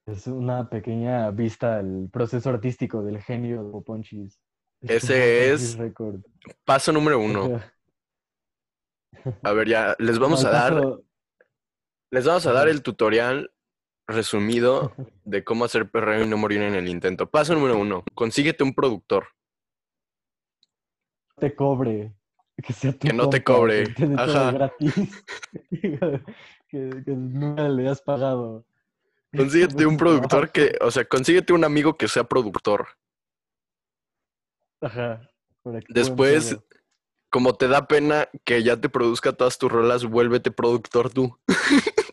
[0.05, 4.39] Es una pequeña vista al proceso artístico del genio de Poponchis.
[4.83, 5.79] Ese es-.
[6.65, 7.61] Paso número uno.
[9.43, 10.99] A ver, ya, les vamos a dar,
[12.11, 13.53] les vamos a dar el tutorial
[14.09, 14.93] resumido
[15.25, 17.31] de cómo hacer perreo y no morir en el intento.
[17.31, 19.29] Paso número uno, consíguete un productor.
[21.39, 22.13] te cobre.
[22.63, 24.53] Que, sea tu Que no te cobre, Que ajá.
[24.53, 24.95] gratis.
[25.71, 26.29] que,
[26.69, 28.65] que nunca le has pagado.
[29.35, 32.89] Consíguete un productor que, o sea, consíguete un amigo que sea productor.
[34.83, 35.29] Ajá.
[35.89, 36.59] Después,
[37.31, 41.39] como te da pena que ya te produzca todas tus rolas, vuélvete productor tú.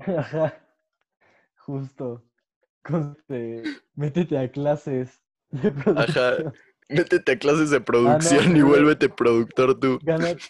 [0.00, 0.58] Ajá.
[1.58, 2.24] Justo.
[2.82, 3.62] Conste,
[3.94, 6.52] métete a clases de Ajá.
[6.88, 9.98] Métete a clases de producción y vuélvete productor tú.
[10.02, 10.42] Gánate,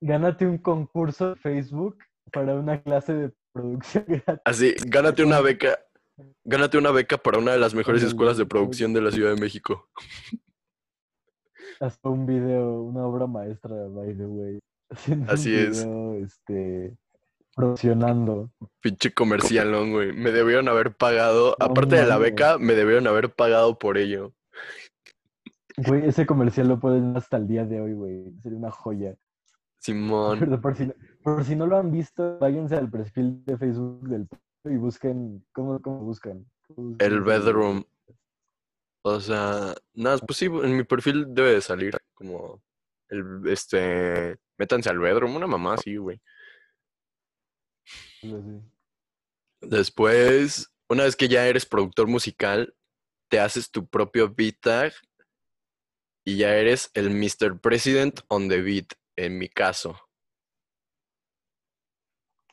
[0.00, 1.98] gánate un concurso de Facebook
[2.32, 4.42] para una clase de producción gratis.
[4.46, 5.78] Así, gánate una beca.
[6.44, 9.40] Gánate una beca para una de las mejores escuelas de producción de la Ciudad de
[9.40, 9.88] México.
[11.80, 14.58] Hasta un video, una obra maestra, by the way.
[14.90, 16.32] Haciendo Así un es.
[16.32, 16.96] este,
[17.54, 18.50] promocionando.
[18.80, 20.12] Pinche comercialón, güey.
[20.12, 24.32] Me debieron haber pagado, No aparte de la beca, me debieron haber pagado por ello.
[25.76, 28.32] Güey, ese comercial lo pueden ver hasta el día de hoy, güey.
[28.40, 29.16] Sería una joya.
[29.78, 30.38] Simón.
[30.40, 34.08] Pero por si, no, por si no lo han visto, váyanse al perfil de Facebook
[34.08, 34.26] del
[34.70, 36.44] y busquen, ¿cómo, cómo buscan?
[36.66, 37.84] ¿Cómo buscan El bedroom.
[39.02, 42.60] O sea, nada, pues sí, en mi perfil debe de salir como
[43.08, 46.20] el, este, métanse al bedroom, una mamá así, güey.
[49.60, 52.74] Después, una vez que ya eres productor musical,
[53.28, 54.92] te haces tu propio beat tag
[56.24, 57.60] y ya eres el Mr.
[57.60, 60.05] President on the beat, en mi caso.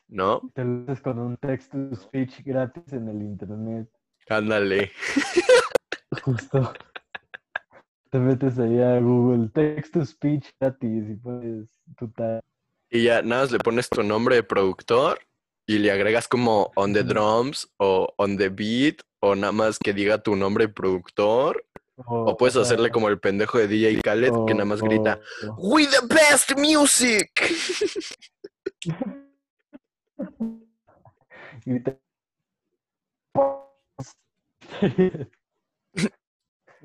[0.08, 0.42] ¿No?
[0.54, 3.88] Te lo haces con un text to speech gratis en el internet.
[4.28, 4.92] Ándale.
[6.22, 6.72] Justo.
[8.10, 12.40] Te metes ahí a Google, text to speech gratis y pones tu tag.
[12.90, 15.18] Y ya nada más le pones tu nombre de productor
[15.66, 19.92] y le agregas como on the drums o on the beat o nada más que
[19.92, 21.64] diga tu nombre de productor.
[21.96, 25.86] O puedes hacerle como el pendejo de DJ Khaled que nada más grita o- We
[25.86, 27.30] the best music.
[31.64, 31.98] grita-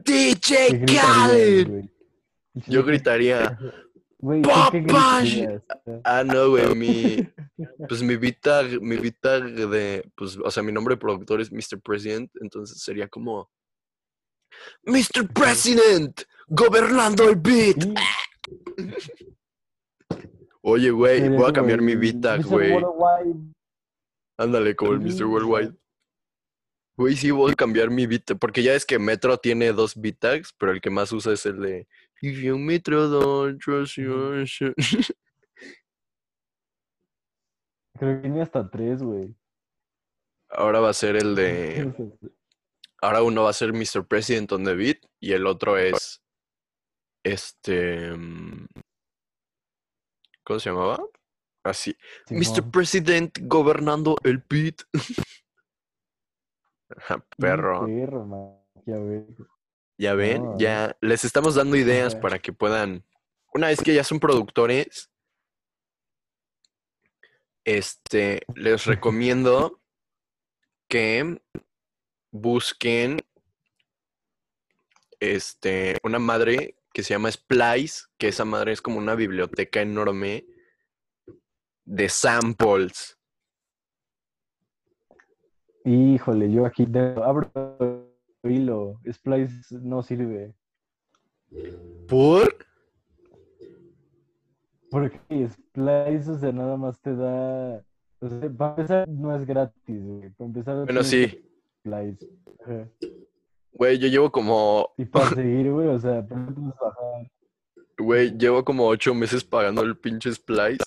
[0.04, 1.86] DJ ¿Qué gritarías, Khaled.
[2.68, 3.58] Yo gritaría,
[4.22, 5.34] Güey, ¿tú qué Papash.
[5.36, 5.63] gritarías?
[6.04, 7.28] ah no, güey, mi
[7.88, 11.80] pues mi tag- mi tag de pues o sea, mi nombre de productor es Mr.
[11.82, 13.50] President, entonces sería como
[14.84, 15.28] Mr.
[15.34, 17.82] President gobernando el beat.
[17.82, 17.94] Sí,
[20.69, 22.43] Oye, güey, voy a cambiar mi Mr.
[22.43, 22.71] güey.
[22.71, 23.53] Worldwide.
[24.38, 25.25] Ándale, como el Mr.
[25.25, 25.73] Worldwide.
[26.95, 30.19] Güey, sí, voy a cambiar mi beat, porque ya es que Metro tiene dos beat
[30.19, 31.88] tags, pero el que más usa es el de
[32.21, 34.73] If you Metro don't trust your shit".
[37.97, 39.34] Creo que tiene hasta tres, güey.
[40.49, 41.93] Ahora va a ser el de.
[43.01, 44.05] Ahora uno va a ser Mr.
[44.05, 46.21] President on the beat y el otro es.
[47.23, 48.12] Este.
[50.49, 50.99] ¿Cómo se llamaba?
[51.63, 51.95] Así.
[52.31, 52.43] Mr.
[52.55, 52.71] Simón.
[52.71, 54.81] President gobernando el beat.
[56.97, 57.85] Ajá, Mm, Perro.
[57.85, 58.65] Perro.
[59.99, 63.05] Ya ven, No, ya les estamos dando ideas para que puedan,
[63.53, 65.12] una vez que ya son productores,
[67.63, 69.83] este, les recomiendo
[70.88, 71.39] que
[72.31, 73.19] busquen
[75.19, 80.45] este, una madre que se llama Splice, que esa madre es como una biblioteca enorme
[81.86, 83.17] de samples.
[85.86, 86.88] Híjole, yo aquí
[87.23, 87.52] abro
[88.43, 88.99] hilo.
[89.12, 90.54] Splice no sirve.
[92.08, 92.56] ¿Por?
[94.91, 97.84] Porque Splice, o sea, nada más te da.
[98.21, 100.30] O sea, para empezar, no es gratis, güey.
[100.32, 101.43] Para empezar, no Bueno, sí.
[101.80, 102.28] Splice.
[103.71, 107.32] Güey, yo llevo como, Y para seguir, güey, o sea, ¿por qué puedes bajar?
[107.99, 110.86] güey, llevo como ocho meses pagando el pinche Splice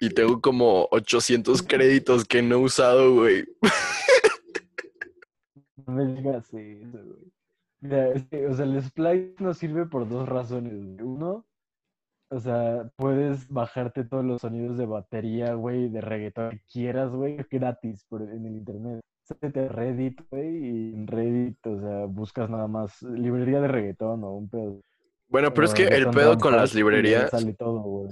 [0.00, 3.44] y tengo como 800 créditos que no he usado, güey.
[5.86, 7.32] No me digas eso, güey.
[7.80, 11.00] Mira, es que, o sea, el Splice no sirve por dos razones, güey.
[11.02, 11.46] Uno,
[12.30, 17.36] o sea, puedes bajarte todos los sonidos de batería, güey, de reggaetón que quieras, güey,
[17.50, 19.00] gratis por, en el internet.
[19.28, 24.32] A Reddit, güey, y en Reddit, o sea, buscas nada más librería de reggaetón o
[24.32, 24.80] un pedo.
[25.28, 28.08] Bueno, pero es que el pedo con las librerías, Sale todo, güey.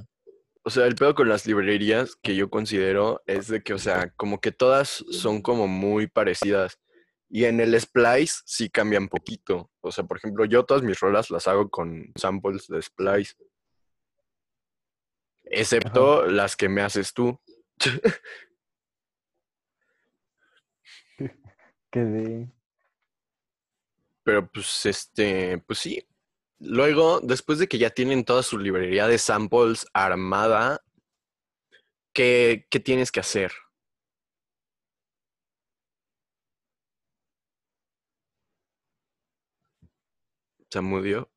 [0.65, 4.11] o sea, el pedo con las librerías que yo considero es de que, o sea,
[4.17, 6.81] como que todas son como muy parecidas.
[7.29, 9.71] Y en el Splice sí cambian poquito.
[9.81, 13.35] O sea, por ejemplo, yo todas mis rolas las hago con samples de Splice.
[15.45, 17.39] Excepto las que me haces tú.
[24.25, 26.07] Pero pues este, pues sí.
[26.59, 30.83] Luego, después de que ya tienen toda su librería de samples armada,
[32.13, 33.53] ¿qué, qué tienes que hacer?
[40.71, 41.31] ¿Se mudió?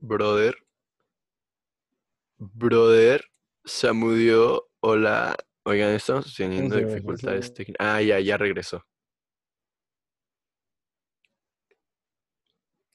[0.00, 0.56] Brother.
[2.38, 3.24] Brother.
[3.64, 4.68] Samudio.
[4.80, 5.36] Hola.
[5.70, 7.54] Oigan, estamos teniendo dificultades regresó?
[7.54, 7.86] técnicas.
[7.86, 8.84] Ah, ya, ya regresó.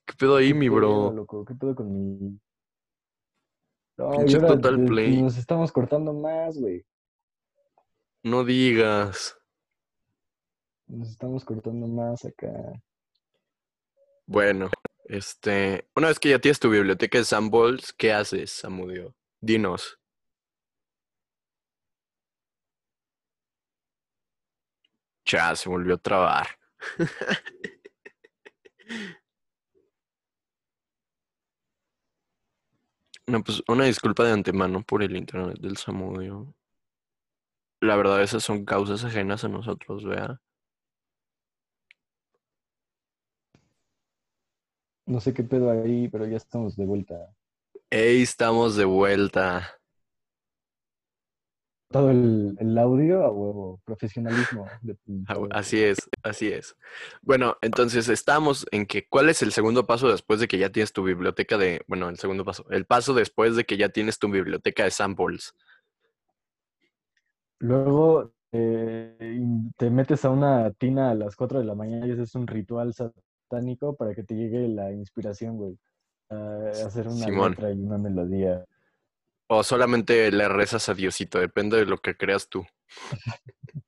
[0.05, 1.13] ¿Qué pedo ahí, ¿Qué mi bro?
[1.13, 1.45] loco?
[1.45, 2.38] ¿Qué pedo con mi...?
[3.97, 5.21] No, Pinche ahora Total de- Play.
[5.21, 6.86] nos estamos cortando más, güey.
[8.23, 9.38] No digas.
[10.88, 12.51] Nos estamos cortando más acá.
[14.26, 14.69] Bueno,
[15.05, 15.88] este.
[15.95, 19.15] Una vez que ya tienes tu biblioteca de Sambols, ¿qué haces, Samudio?
[19.39, 19.97] Dinos.
[25.26, 26.47] Ya, se volvió a trabar.
[33.28, 36.53] No, pues una disculpa de antemano por el internet del Samudio.
[37.82, 40.39] La verdad, esas son causas ajenas a nosotros, ¿vea?
[45.07, 47.15] No sé qué pedo ahí, pero ya estamos de vuelta.
[47.89, 49.80] ¡Ey, estamos de vuelta!
[51.96, 54.68] El, el audio a huevo, profesionalismo.
[54.82, 56.76] de- Ah, bu- Así es, así es.
[57.22, 60.93] Bueno, entonces estamos en que, ¿cuál es el segundo paso después de que ya tienes
[60.93, 64.30] tu biblioteca de, bueno, el segundo paso, el paso después de que ya tienes tu
[64.30, 65.54] biblioteca de samples?
[67.60, 69.39] Luego eh,
[69.78, 72.93] te metes a una tina a las 4 de la mañana y haces un ritual
[72.93, 75.78] satánico para que te llegue la inspiración, güey.
[76.30, 77.52] A hacer una Simón.
[77.52, 78.66] letra y una melodía.
[79.48, 82.66] O solamente le rezas a Diosito, depende de lo que creas tú.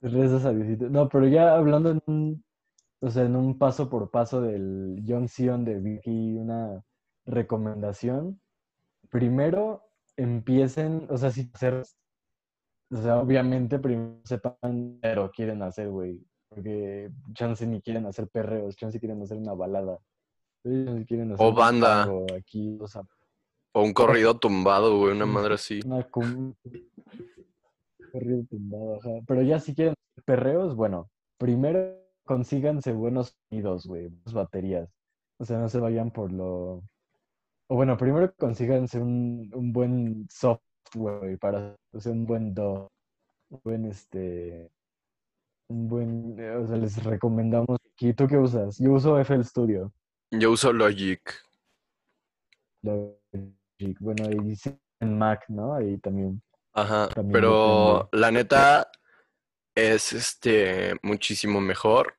[0.00, 0.88] Rezas a Diosito.
[0.88, 2.44] No, pero ya hablando en un,
[3.00, 6.82] o sea, en un paso por paso del Young Sion de Vicky, una
[7.26, 8.40] recomendación.
[9.10, 11.82] Primero empiecen, o sea, si hacer,
[12.90, 16.24] o sea, obviamente primero sepan, pero quieren hacer, güey.
[16.48, 19.98] Porque chance ni quieren hacer perreos, chance quieren hacer una balada.
[20.64, 22.08] Chance quieren hacer O banda.
[22.36, 23.02] aquí, o sea,
[23.78, 25.80] O un corrido tumbado, güey, una madre así.
[25.84, 26.54] una cum-
[28.12, 29.10] corrido tumbado, ajá.
[29.26, 31.08] Pero ya si quieren perreos, bueno,
[31.38, 34.88] primero consíganse buenos sonidos, güey, buenas baterías.
[35.38, 36.82] O sea, no se vayan por lo...
[37.68, 42.90] O bueno, primero consíganse un, un buen software güey, para, o sea, un buen do,
[43.50, 44.70] un buen este,
[45.68, 48.14] un buen, o sea, les recomendamos aquí.
[48.14, 48.78] ¿Tú qué usas?
[48.78, 49.92] Yo uso FL Studio.
[50.30, 51.20] Yo uso Logic.
[52.82, 53.57] Logic.
[54.00, 55.74] Bueno, y sí, en Mac, ¿no?
[55.74, 56.42] Ahí también.
[56.72, 58.90] Ajá, También pero la neta
[59.74, 62.16] es este muchísimo mejor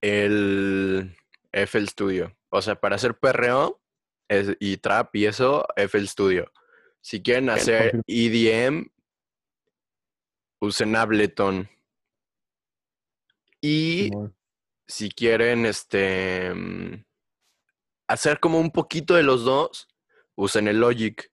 [0.00, 1.16] el
[1.52, 2.36] FL Studio.
[2.50, 3.80] O sea, para hacer perreo
[4.28, 6.52] es- y trap y eso, FL Studio.
[7.00, 8.90] Si quieren hacer EDM,
[10.60, 11.68] usen Ableton.
[13.60, 14.10] Y
[14.86, 17.04] si quieren este mm,
[18.08, 19.88] hacer como un poquito de los dos,
[20.38, 21.30] usen el Logic.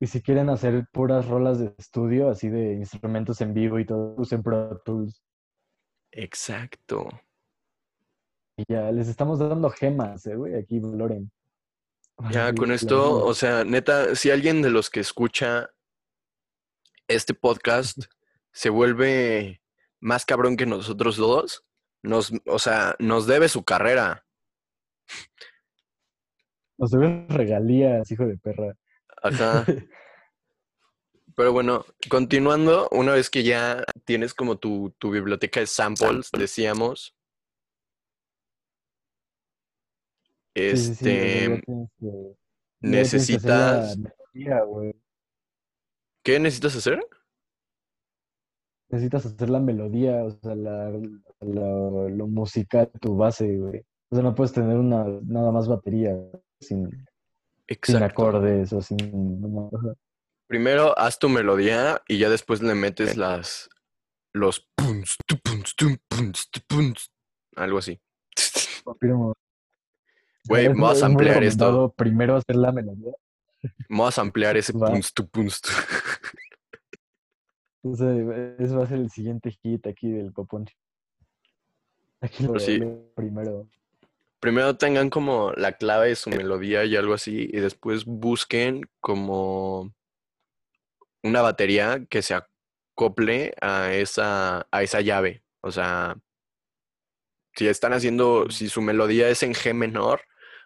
[0.00, 4.14] Y si quieren hacer puras rolas de estudio, así de instrumentos en vivo y todo,
[4.16, 5.22] usen Pro Tools.
[6.12, 7.08] Exacto.
[8.56, 11.30] Y ya les estamos dando gemas, eh, güey, aquí valoren.
[12.30, 15.70] Ya con esto, o sea, neta, si alguien de los que escucha
[17.08, 17.98] este podcast
[18.52, 19.60] se vuelve
[20.00, 21.64] más cabrón que nosotros dos,
[22.02, 24.24] nos, o sea, nos debe su carrera.
[26.82, 28.76] Nos deben regalías, hijo de perra.
[29.22, 29.64] Ajá.
[31.36, 37.14] Pero bueno, continuando, una vez que ya tienes como tu, tu biblioteca de samples, decíamos,
[40.56, 41.62] Sí, sí, sí, este,
[42.80, 44.62] necesitas, melodía.
[46.24, 47.00] ¿qué necesitas hacer?
[48.90, 50.90] Necesitas hacer la melodía, o sea, la,
[51.40, 53.84] la- lo musical, tu base, güey.
[54.12, 56.14] O sea, no puedes tener una, nada más batería
[56.60, 57.06] sin,
[58.02, 59.40] acordes o sin...
[60.46, 63.70] Primero haz tu melodía y ya después le metes las
[64.34, 67.10] los puns, tu, puns, tum, puns, tu, puns,
[67.56, 67.98] algo así.
[68.84, 69.32] Confirmo.
[70.46, 71.94] Güey, vamos a ampliar esto.
[71.96, 73.12] Primero hacer la melodía.
[73.88, 74.92] Vamos a ampliar ese Va.
[75.14, 75.50] tu, tu.
[75.50, 75.72] Sea,
[78.58, 80.74] ese va a ser el siguiente hit aquí del Poponcho.
[82.20, 82.76] Aquí lo, Pues sí.
[82.76, 83.70] lo primero.
[84.42, 89.94] Primero tengan como la clave de su melodía y algo así y después busquen como
[91.22, 95.44] una batería que se acople a esa a esa llave.
[95.60, 96.16] O sea,
[97.54, 100.22] si están haciendo si su melodía es en G menor,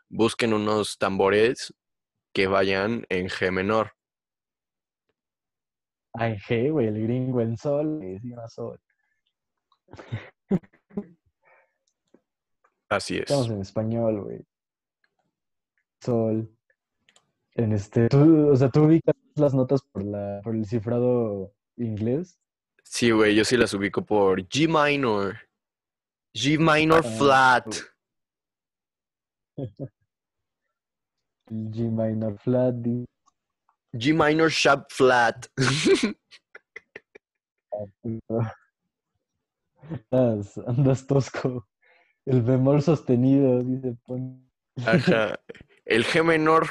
[0.08, 1.74] busquen unos tambores
[2.32, 3.92] que vayan en G menor.
[6.14, 8.80] Ah, en G, güey, el gringo en sol, encima sol.
[12.88, 13.22] Así es.
[13.22, 14.44] Estamos en español, güey.
[16.00, 16.50] sol.
[17.54, 22.38] En este, tú, o sea, tú ubicas las notas por la, por el cifrado inglés.
[22.84, 25.38] Sí, güey, yo sí las ubico por G minor.
[26.34, 27.74] G minor Ah, flat.
[31.48, 32.74] G minor flat.
[33.94, 35.46] G minor sharp flat.
[40.10, 41.66] Andas, andas tosco.
[42.26, 44.50] El bemol sostenido, dice Pon.
[44.84, 45.38] Ajá.
[45.84, 46.66] El G menor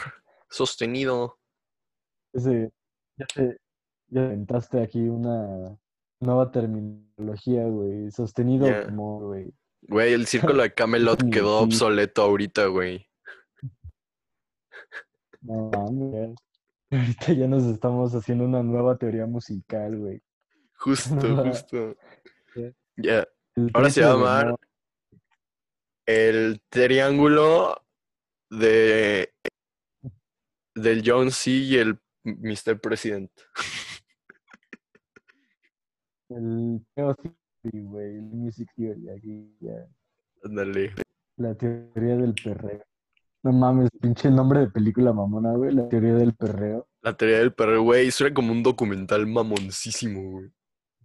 [0.49, 1.39] sostenido.
[2.33, 2.69] Ese,
[3.17, 3.57] ya te,
[4.07, 5.79] ya inventaste aquí una
[6.19, 8.11] nueva terminología, güey.
[8.11, 9.53] Sostenido bemol, güey.
[9.87, 13.07] Güey, el círculo de Camelot quedó obsoleto ahorita, güey.
[15.41, 16.35] No mames.
[16.89, 20.19] Ahorita ya nos estamos haciendo una nueva teoría musical, güey.
[20.73, 21.95] Justo, justo.
[22.97, 23.27] Ya.
[23.73, 24.55] Ahora se va a llamar.
[26.05, 27.83] El triángulo
[28.49, 29.33] de
[30.75, 31.51] del John C.
[31.51, 32.79] y el Mr.
[32.79, 33.31] President.
[36.29, 36.81] El
[37.73, 38.15] güey.
[38.15, 39.87] El Music Theory, aquí ya.
[40.43, 40.93] Ándale.
[41.37, 42.83] La teoría del perreo.
[43.43, 45.73] No mames, pinche nombre de película mamona, güey.
[45.73, 46.87] La teoría del perreo.
[47.01, 50.51] La teoría del perro, güey, suena como un documental mamoncísimo, güey.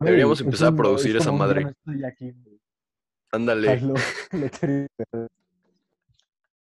[0.00, 1.68] Deberíamos empezar a producir es esa madre.
[1.68, 2.59] estoy aquí, güey.
[3.32, 3.68] Ándale.
[4.60, 5.28] Perreo.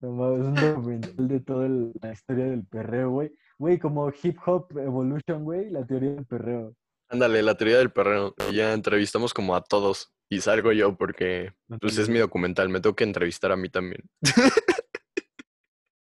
[0.00, 3.32] No mames, es un documental de toda la historia del perreo, güey.
[3.58, 6.74] Güey, como Hip Hop Evolution, güey, la teoría del perreo.
[7.08, 8.34] Ándale, la teoría del perreo.
[8.52, 10.12] Ya entrevistamos como a todos.
[10.30, 14.02] Y salgo yo porque pues es mi documental, me tengo que entrevistar a mí también.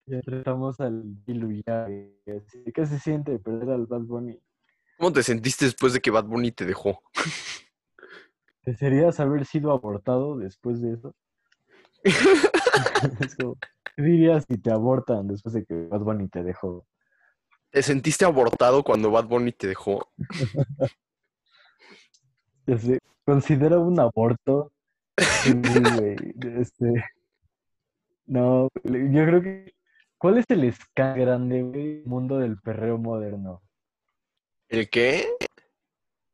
[0.07, 4.41] Ya tratamos al Dilu ya, güey, así, ¿Qué se siente perder al Bad Bunny?
[4.99, 7.01] ¿Cómo te sentiste después de que Bad Bunny te dejó?
[8.65, 11.15] ¿Desearías haber sido abortado después de eso?
[13.21, 13.57] Es como,
[13.97, 16.87] ¿Qué dirías si te abortan después de que Bad Bunny te dejó?
[17.71, 20.11] ¿Te sentiste abortado cuando Bad Bunny te dejó?
[23.25, 24.73] Considera un aborto.
[25.19, 26.17] Sí, güey,
[26.57, 27.05] este,
[28.27, 29.75] no, yo creo que.
[30.19, 33.63] ¿Cuál es el ska grande, güey, mundo del perreo moderno?
[34.69, 35.27] ¿El qué?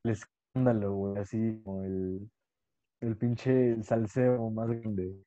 [0.04, 0.16] El
[0.56, 2.30] escándalo, güey, así como el,
[3.00, 5.22] el pinche salseo más grande.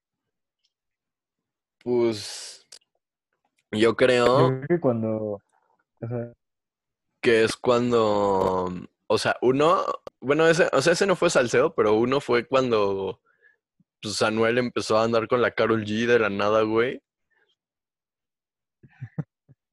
[1.83, 2.67] Pues
[3.71, 5.39] yo Yo creo creo que cuando.
[6.01, 6.33] ajá,
[7.21, 8.71] que es cuando,
[9.07, 9.83] o sea, uno,
[10.21, 13.21] bueno, ese, o sea, ese no fue salseo, pero uno fue cuando
[14.01, 17.01] pues, Anuel empezó a andar con la Carol G de la nada, güey.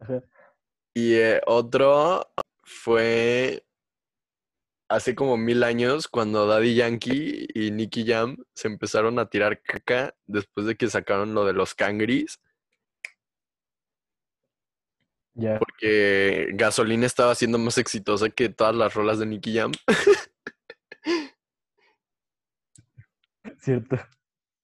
[0.94, 2.26] Y eh, otro
[2.62, 3.65] fue
[4.88, 10.14] hace como mil años cuando Daddy Yankee y Nicky Jam se empezaron a tirar caca
[10.26, 12.40] después de que sacaron lo de los cangris,
[15.38, 19.70] Ya, porque Gasolina estaba siendo más exitosa que todas las rolas de Nicky Jam.
[23.60, 23.98] cierto.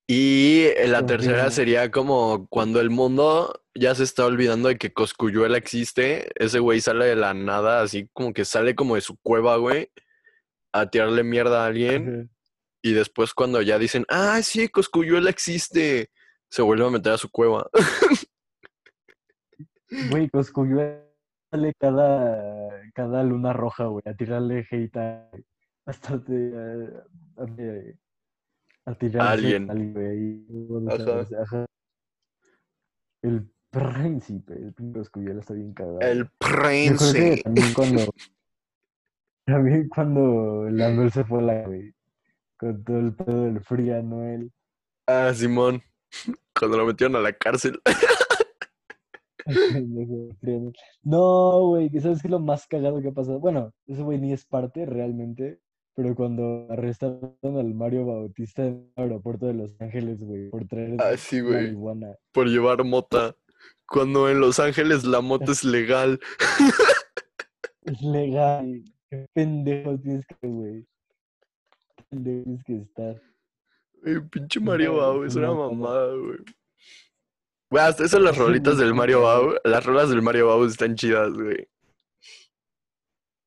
[0.07, 5.59] Y la tercera sería como cuando el mundo ya se está olvidando de que Coscuyuela
[5.59, 9.57] existe, ese güey sale de la nada, así como que sale como de su cueva,
[9.57, 9.91] güey,
[10.73, 12.09] a tirarle mierda a alguien.
[12.09, 12.29] Ajá.
[12.85, 16.11] Y después cuando ya dicen, ah, sí, Coscuyuela existe,
[16.51, 17.69] se vuelve a meter a su cueva.
[20.11, 21.05] Güey, Coscuyuela
[21.51, 25.31] sale cada, cada luna roja, güey, a tirarle hate a,
[25.87, 27.05] hasta a, a-
[28.87, 29.71] a tirarse alguien.
[29.71, 30.45] al güey,
[30.89, 31.27] Ajá.
[31.43, 31.67] ajá.
[33.23, 36.01] El príncipe, el príncipe Coscuyuela está bien cagado.
[36.01, 37.43] El Yo creo que prince.
[37.43, 38.01] también cuando,
[39.45, 41.95] también cuando el Anuel se fue a la, güey,
[42.57, 44.53] con todo el pedo del Anuel.
[45.07, 45.83] Ah, Simón.
[46.59, 47.81] Cuando lo metieron a la cárcel.
[51.03, 53.41] No, güey, que sabes qué es lo más cagado que ha pasado.
[53.41, 55.59] Bueno, ese güey ni es parte realmente,
[55.95, 60.97] pero cuando arrestaron al Mario Bautista en el aeropuerto de Los Ángeles, güey, por traer
[61.01, 61.75] Ah, sí, güey.
[62.33, 63.35] Por llevar mota.
[63.87, 66.21] Cuando en Los Ángeles la mota es legal.
[67.83, 68.85] Es legal.
[69.13, 70.87] Qué pendejo tienes que, güey.
[71.97, 73.23] Qué pendejo tienes que estar.
[74.31, 76.39] Pinche Mario Bau, es una mamada, güey.
[77.71, 79.21] Güey, hasta eso las rolitas del Mario.
[79.21, 81.69] Bau, las rolas del Mario Bau están chidas, güey.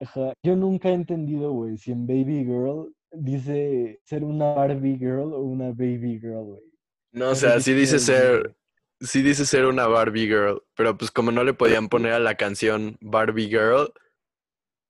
[0.01, 0.33] Ajá.
[0.43, 5.39] Yo nunca he entendido, güey, si en Baby Girl dice ser una Barbie Girl o
[5.39, 6.63] una Baby Girl, güey.
[7.11, 8.55] No, o sea, sí dice ser,
[8.99, 12.35] sí dice ser una Barbie Girl, pero pues como no le podían poner a la
[12.35, 13.91] canción Barbie Girl,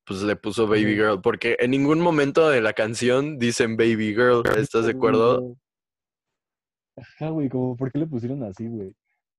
[0.06, 0.96] pues le puso Baby.
[0.96, 5.58] Girl, porque en ningún momento de la canción dicen Baby Girl, ¿estás de acuerdo?
[6.96, 8.96] Ajá, güey, como, ¿por qué le pusieron así, güey?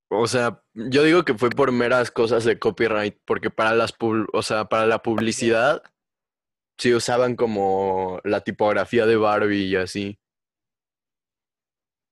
[0.08, 4.28] O sea, yo digo que fue por meras cosas de copyright, porque para las pub-
[4.32, 5.82] o sea, para la publicidad
[6.78, 10.18] sí usaban como la tipografía de Barbie y así.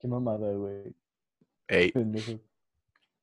[0.01, 0.95] Qué mamada, güey.
[1.69, 1.93] Ey,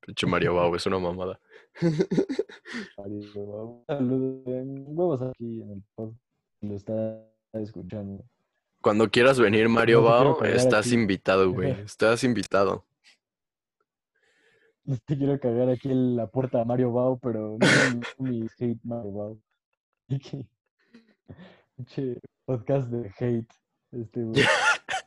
[0.01, 1.39] pinche Mario Bau, es una mamada.
[2.97, 4.43] Mario, un saludo.
[4.45, 6.19] en Huevos aquí en el podcast.
[6.61, 8.23] Lo está escuchando.
[8.81, 10.03] Cuando quieras venir, Mario
[10.37, 10.95] cagar estás aquí.
[10.95, 11.71] invitado, güey.
[11.85, 12.85] Estás invitado.
[14.83, 18.79] No te quiero cagar aquí en la puerta a Mario Bau, pero no mi hate
[18.83, 19.11] Mario
[20.07, 20.47] que-
[21.77, 23.53] Pinche podcast de hate.
[23.91, 24.43] Este, güey.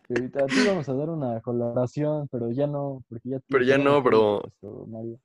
[0.08, 3.78] Ahorita a ti vamos a dar una colaboración, pero ya no, porque ya Pero ya
[3.78, 4.42] no, bro.
[4.86, 5.18] Mario.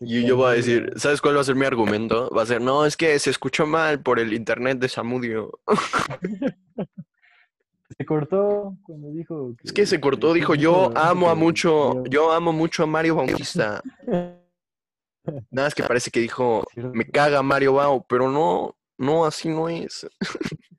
[0.00, 0.92] Y yo voy a decir.
[0.96, 2.30] ¿sabes cuál va a ser mi argumento?
[2.30, 5.60] Va a ser, no, es que se escuchó mal por el internet de Samudio.
[7.96, 9.54] Se cortó cuando dijo.
[9.62, 13.80] Es que se cortó, dijo, yo amo a mucho, yo amo mucho a Mario Bautista.
[15.50, 19.68] Nada, es que parece que dijo, me caga Mario Bau, pero no, no, así no
[19.68, 20.06] es.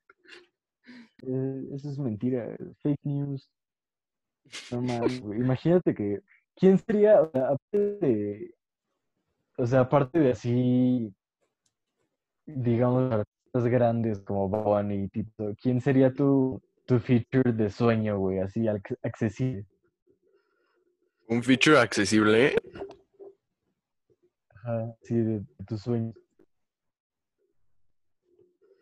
[1.28, 3.50] Eh, eso es mentira, fake news.
[4.70, 6.20] Imagínate que.
[6.56, 8.54] ¿Quién sería, o sea, aparte de.
[9.58, 11.14] O sea, aparte de así.
[12.48, 18.40] Digamos, artistas grandes como Boban y Tito, ¿quién sería tu, tu feature de sueño, güey?
[18.40, 19.66] Así ac- accesible.
[21.28, 22.56] Un feature accesible.
[24.54, 26.14] Ajá, sí, de, de tus sueños.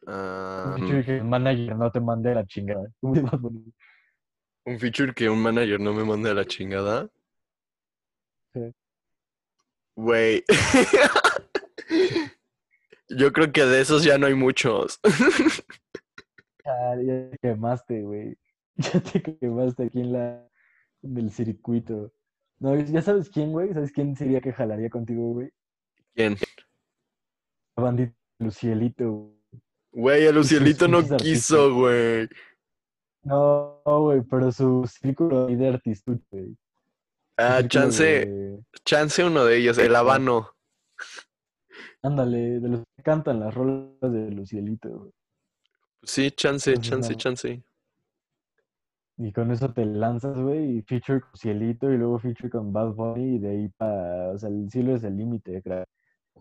[0.08, 2.90] ah, Un feature que el manager no te mande a la chingada.
[4.66, 7.10] Un feature que un manager no me mande a la chingada.
[8.54, 8.74] Sí.
[9.96, 10.44] Güey.
[13.10, 15.00] Yo creo que de esos ya no hay muchos.
[16.66, 18.38] Ah, ya te quemaste, güey.
[18.78, 20.50] Ya te quemaste aquí en la
[21.02, 22.14] en el circuito.
[22.60, 23.74] No, ya sabes quién, güey.
[23.74, 25.50] ¿Sabes quién sería que jalaría contigo, güey?
[26.16, 26.38] ¿Quién?
[27.76, 29.36] La bandita Lucielito.
[29.92, 30.26] güey.
[30.26, 32.30] El Lucielito no quiso, güey.
[33.24, 36.56] No, güey, pero su círculo ahí de artistas, güey.
[37.38, 40.52] Ah, chance, de- chance uno de ellos, el habano.
[42.02, 45.12] Ándale, de los que cantan las rolas de Lucielito, güey.
[46.04, 47.64] Sí, chance, chance, chance.
[49.18, 52.94] Y con eso te lanzas, güey, y feature con Cielito y luego feature con Bad
[52.94, 55.88] Bunny y de ahí para, o sea, el cielo es el límite, crack.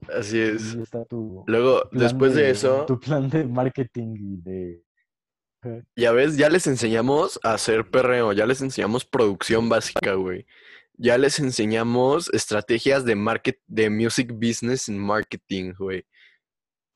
[0.09, 0.74] Así es.
[0.74, 4.82] Ahí está tu, Luego, después de eso, Tu plan de marketing y de...
[5.95, 10.45] Ya ves, ya les enseñamos a hacer perreo, ya les enseñamos producción básica, güey.
[10.95, 16.05] Ya les enseñamos estrategias de market, de music business and marketing, güey.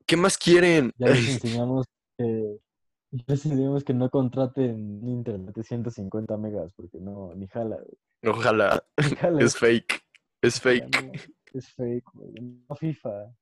[0.06, 0.92] ¿Qué más quieren?
[0.98, 1.86] Ya les enseñamos
[2.16, 2.58] que...
[3.10, 8.34] ya les enseñamos que no contraten internet de 150 megas porque no, ni jala, güey.
[8.34, 8.82] Ojalá.
[9.10, 10.02] Ni jala, Es fake.
[10.42, 11.02] Es fake.
[11.02, 11.12] no,
[11.54, 12.32] es fake, güey.
[12.68, 13.34] No FIFA.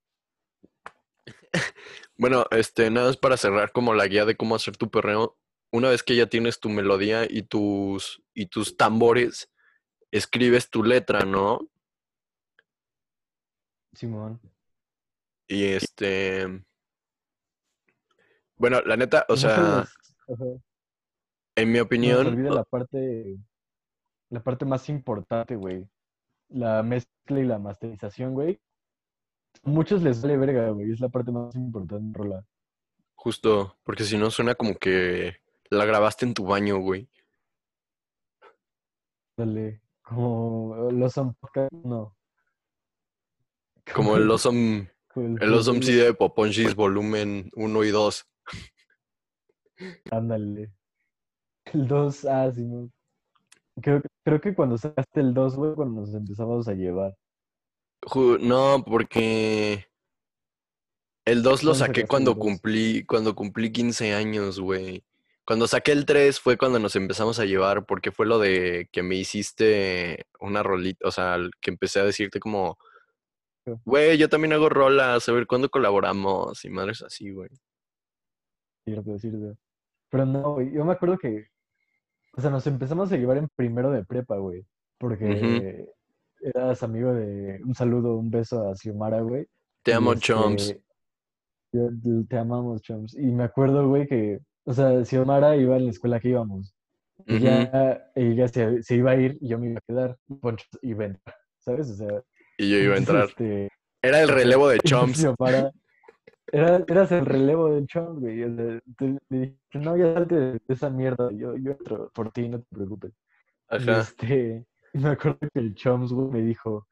[2.16, 5.36] Bueno, este, nada más para cerrar como la guía de cómo hacer tu perreo.
[5.72, 9.50] Una vez que ya tienes tu melodía y tus, y tus tambores,
[10.18, 11.68] escribes tu letra, ¿no?
[13.92, 14.40] Simón.
[15.48, 16.64] Y este.
[18.56, 19.84] Bueno, la neta, o sea,
[21.56, 23.36] en mi No se opinión, olvida la parte,
[24.30, 25.88] la parte más importante, güey.
[26.48, 28.60] La mezcla y la masterización, güey.
[29.64, 30.92] A muchos les vale verga, güey.
[30.92, 32.44] Es la parte más importante rola.
[33.14, 35.38] justo, porque si no suena como que
[35.70, 37.08] la grabaste en tu baño, güey.
[39.36, 39.83] Dale.
[40.04, 41.36] Como los son
[41.82, 42.14] no.
[43.94, 44.28] Como el
[45.08, 48.26] como el Awesome CD de Poponchis volumen 1 y 2.
[50.10, 50.72] Ándale.
[51.72, 52.92] El 2, ah, Simón.
[53.80, 57.16] Creo, que- creo que cuando sacaste el 2, güey, cuando nos empezamos a llevar.
[58.40, 59.86] No, porque
[61.24, 65.02] el 2 lo ¿Cuándo saqué cuando cumplí, cuando cumplí 15 años, güey.
[65.46, 69.02] Cuando saqué el 3 fue cuando nos empezamos a llevar, porque fue lo de que
[69.02, 72.78] me hiciste una rolita, o sea, que empecé a decirte como,
[73.84, 77.50] güey, yo también hago rolas, a ver cuándo colaboramos, y madres así, güey.
[78.86, 79.56] Cierto, cierto.
[80.10, 80.72] Pero no, güey.
[80.72, 81.46] Yo me acuerdo que.
[82.36, 84.64] O sea, nos empezamos a llevar en primero de prepa, güey.
[84.98, 85.86] Porque
[86.40, 87.60] eras amigo de.
[87.64, 89.46] Un saludo, un beso a Xiomara, güey.
[89.82, 90.68] Te amo, Chomps.
[90.68, 90.82] este,
[91.72, 93.14] yo- te amamos, Chomps.
[93.14, 94.40] Y me acuerdo, güey, que.
[94.64, 96.74] O sea, Xiomara iba en la escuela que íbamos.
[97.26, 97.38] Ujú.
[97.38, 100.16] ya ella se, se iba a ir y yo me iba a quedar.
[100.28, 101.90] y Poncho iba a entrar, ¿sabes?
[101.90, 102.22] O sea.
[102.58, 103.24] Y yo iba a entrar.
[103.28, 103.68] este,
[104.02, 105.18] Era el relevo de Chomps.
[105.22, 105.70] Xiomara-
[106.52, 108.36] era, eras el relevo del Chomps, güey.
[108.48, 108.80] le
[109.30, 111.30] dije, no, ya salte de esa mierda.
[111.32, 113.12] Yo, yo entro por ti, no te preocupes.
[113.68, 114.00] Ajá.
[114.00, 115.74] este, me acuerdo que el
[116.10, 116.86] güey, me dijo,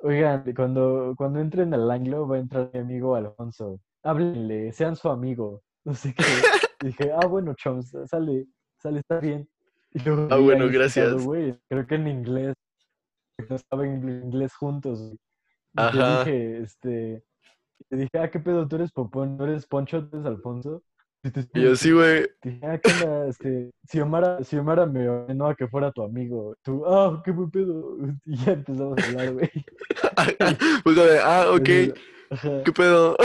[0.00, 3.80] oigan, cuando, cuando entren al anglo va a entrar mi amigo Alfonso.
[4.02, 5.62] Háblenle, sean su amigo.
[5.86, 6.24] No sé qué.
[6.82, 8.46] Y dije, ah, bueno, Chums, sale,
[8.78, 9.48] sale, está bien.
[9.92, 11.14] Y luego Ah, bueno, gracias.
[11.24, 12.54] güey, creo que en inglés.
[13.48, 15.00] No estaba en inglés juntos.
[15.12, 15.18] Y
[15.76, 16.24] Ajá.
[16.24, 17.24] te dije, este,
[17.88, 18.66] te dije, ah, ¿qué pedo?
[18.66, 19.36] ¿Tú eres Popón?
[19.36, 20.06] ¿No eres Poncho?
[20.08, 20.82] ¿Tú eres Alfonso?
[21.22, 22.26] Y te Y yo sí, güey.
[22.42, 23.26] Dije, ah, ¿qué onda?
[23.28, 26.54] Este, Xiomara, Xiomara me ordenó a que fuera tu amigo.
[26.62, 27.96] Tú, ah, qué buen pedo.
[28.24, 29.50] Y ya empezamos a hablar, güey.
[30.96, 31.68] De, ah, ok,
[32.30, 33.16] Ajá, ¿qué pedo?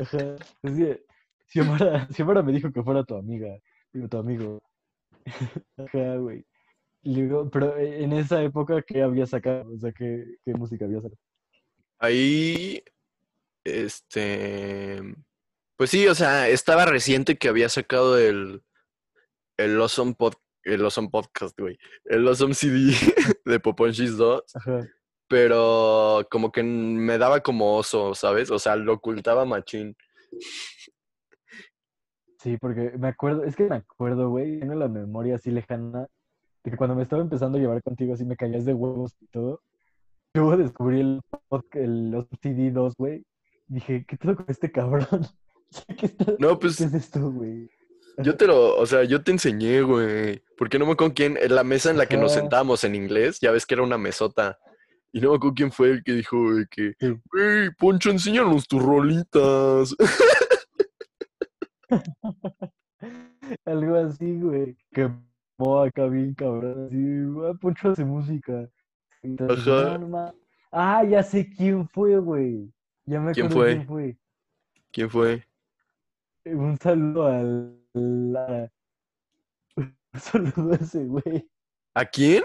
[0.00, 0.36] ajá.
[0.62, 1.04] Es que
[1.52, 3.48] Xiomara, Xiomara me dijo que fuera tu amiga.
[3.92, 4.62] Digo, tu amigo.
[5.76, 6.44] Ajá, güey.
[7.04, 9.70] Luego, pero eh, en esa época, ¿qué había sacado?
[9.74, 11.18] O sea, ¿qué, qué música había sacado?
[11.98, 12.82] Ahí,
[13.64, 15.00] este,
[15.76, 18.62] pues sí, o sea, estaba reciente que había sacado el,
[19.56, 22.92] el Awesome, Pod- el awesome Podcast, güey, el Awesome CD
[23.44, 24.80] de Poponchis 2, Ajá.
[25.28, 28.50] pero como que me daba como oso, ¿sabes?
[28.50, 29.96] O sea, lo ocultaba machín.
[32.42, 36.08] Sí, porque me acuerdo, es que me acuerdo, güey, tengo la memoria así lejana,
[36.64, 39.26] de que cuando me estaba empezando a llevar contigo así me caías de huevos y
[39.28, 39.62] todo.
[40.34, 43.24] Luego descubrí el, pod- el CD2, güey.
[43.68, 45.06] Dije, ¿qué pedo con este cabrón?
[45.98, 47.70] ¿Qué, está- No, pues ¿Qué es esto, güey?
[48.18, 51.54] yo te lo, o sea, yo te enseñé, güey, porque no me acuerdo quién, en
[51.54, 52.40] la mesa en la que nos Ajá.
[52.42, 54.58] sentábamos en inglés, ya ves que era una mesota.
[55.12, 56.94] Y no me acuerdo quién fue el que dijo, güey, que,
[57.30, 59.94] güey, Poncho, enséñanos tus rolitas.
[63.64, 64.76] Algo así, güey.
[64.92, 65.10] Que
[65.58, 66.98] mo acá bien cabrón, así,
[67.46, 68.68] ah, Poncho hace música.
[70.70, 72.72] Ah, ya sé quién fue, güey.
[73.04, 73.74] Ya me ¿Quién acuerdo fue?
[73.74, 74.18] quién fue.
[74.92, 75.44] ¿Quién fue?
[76.44, 77.78] Eh, Un saludo al...
[77.94, 78.72] la-
[79.76, 81.48] Un saludo a ese güey.
[81.94, 82.42] ¿A quién?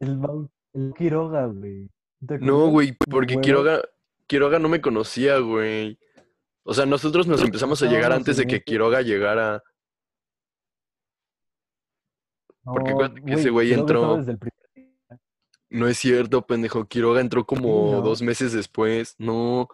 [0.00, 1.88] El Mau, el Quiroga, güey.
[2.26, 3.40] ¿Te No, güey, porque.
[3.40, 3.82] Quiroga,
[4.26, 5.98] Quiroga no me conocía, güey.
[6.70, 9.60] O sea, nosotros nos empezamos a llegar antes de que Quiroga llegara.
[12.62, 15.18] porque No, que ese güey entró- estaba desde el primer día.
[15.70, 16.84] No es cierto, pendejo.
[16.86, 18.02] Quiroga entró como no.
[18.02, 19.16] dos meses después.
[19.18, 19.66] No,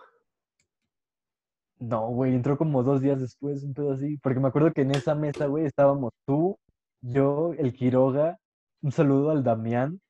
[1.78, 4.16] No, güey, entró como dos días después, un pedo así.
[4.22, 6.58] Porque me acuerdo que en esa mesa, güey, estábamos tú,
[7.02, 8.38] yo, el Quiroga.
[8.80, 10.00] Un saludo al Damián.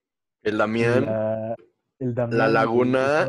[0.45, 1.57] el Damián La,
[1.99, 3.27] el Damián, Laguna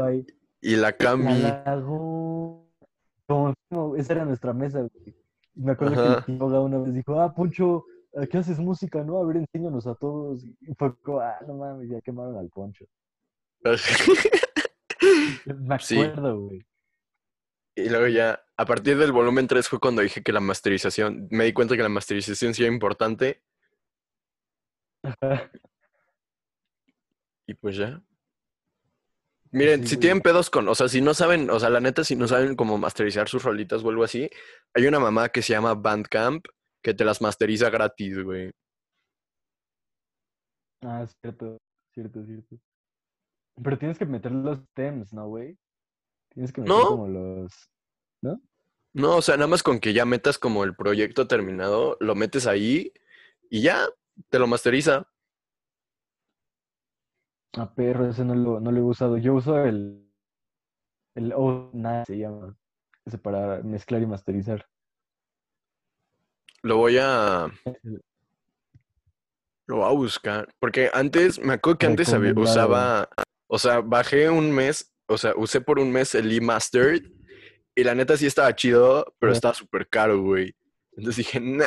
[0.62, 1.42] y la Cami.
[1.42, 2.27] La Laguna.
[3.98, 5.16] Esa era nuestra mesa, güey.
[5.56, 6.18] Me acuerdo que Ajá.
[6.20, 9.18] el Quiroga una vez dijo, ah, Poncho, ¿a ¿qué haces música, no?
[9.18, 10.44] A ver, enséñanos a todos.
[10.44, 12.86] Y fue como, ah, no mames, ya quemaron al Poncho.
[15.46, 16.66] Me acuerdo, güey.
[17.76, 21.46] Y luego ya, a partir del volumen 3 fue cuando dije que la masterización, me
[21.46, 23.44] di cuenta que la masterización sí era importante
[25.04, 25.52] Ajá.
[27.46, 28.02] y pues ya.
[29.52, 30.02] Miren, Sí, si güey.
[30.02, 32.56] tienen pedos con, o sea, si no saben, o sea, la neta, si no saben
[32.56, 34.30] cómo masterizar sus rolitas o algo así,
[34.74, 36.46] hay una mamá que se llama Bandcamp
[36.84, 38.52] que te las masteriza gratis, güey.
[40.84, 41.58] Ah, cierto,
[41.94, 42.58] cierto, cierto.
[43.64, 45.58] Pero tienes que meter los stems, ¿no, güey?
[46.30, 46.88] Tienes que meter No.
[46.90, 47.52] como los...
[48.94, 52.48] No, o sea, nada más con que ya metas como el proyecto terminado, lo metes
[52.48, 52.92] ahí
[53.50, 53.88] y ya,
[54.30, 55.08] te lo masteriza.
[57.58, 59.18] Ah, perro, ese no lo, no lo he usado.
[59.18, 60.04] Yo uso el...
[61.16, 62.56] El O9 se llama.
[63.06, 64.68] Ese para mezclar y masterizar.
[66.62, 67.48] Lo voy a,
[69.68, 70.54] lo voy a buscar.
[70.60, 73.10] Porque antes, me acuerdo que antes había- usaba,
[73.48, 77.04] o sea, bajé un mes, o sea, usé por un mes el e-mastered
[77.76, 80.54] y la neta sí estaba chido, pero estaba súper caro, güey.
[80.98, 81.66] Entonces dije, nah,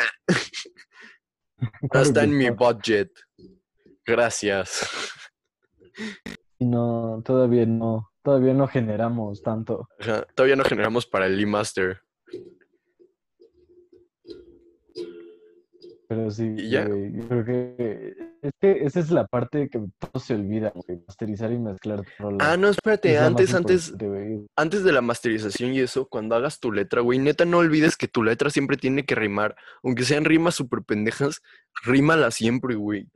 [1.80, 3.10] no Claro está que en mi budget.
[4.04, 4.88] Gracias.
[6.58, 9.88] Y no, todavía no, todavía no generamos tanto.
[9.98, 12.02] Ajá, Todavía no generamos para el e-master.
[16.10, 20.34] Pero sí, güey, yo creo que es que esa es la parte que todos se
[20.34, 22.48] olvida, güey, masterizar y mezclar rolas.
[22.48, 23.94] Ah, no, espérate, Es antes, antes,
[24.56, 28.08] antes de la masterización y eso, cuando hagas tu letra, güey, neta no olvides que
[28.08, 29.54] tu letra siempre tiene que rimar.
[29.84, 31.42] Aunque sean rimas súper pendejas,
[31.84, 33.06] rímala siempre, güey.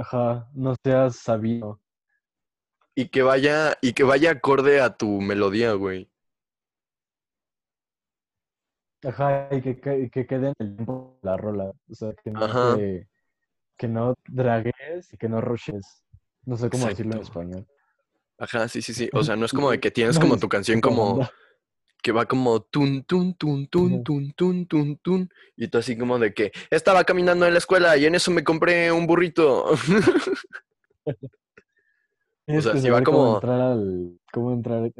[0.00, 1.78] Ajá, no seas sabido.
[2.94, 6.10] Y que vaya, y que vaya acorde a tu melodía, güey.
[9.02, 11.72] Ajá, y que, que, que quede en el tiempo la rola.
[11.90, 13.08] O sea, que no, te-
[13.76, 16.02] que no dragues y que no rushes.
[16.44, 17.66] No sé cómo decirlo en español.
[18.38, 19.10] Ajá, sí, sí, sí.
[19.12, 21.20] O sea, no es como de que tienes como tu canción como.
[22.02, 25.28] Que va como tun, tun, tun, tun, tun, tun, tun, tun.
[25.56, 28.44] Y tú así como de que estaba caminando en la escuela y en eso me
[28.44, 29.66] compré un burrito.
[32.46, 34.18] Tienes sea, si va saber cómo como- entrar al...
[34.32, 34.90] Cómo entrar...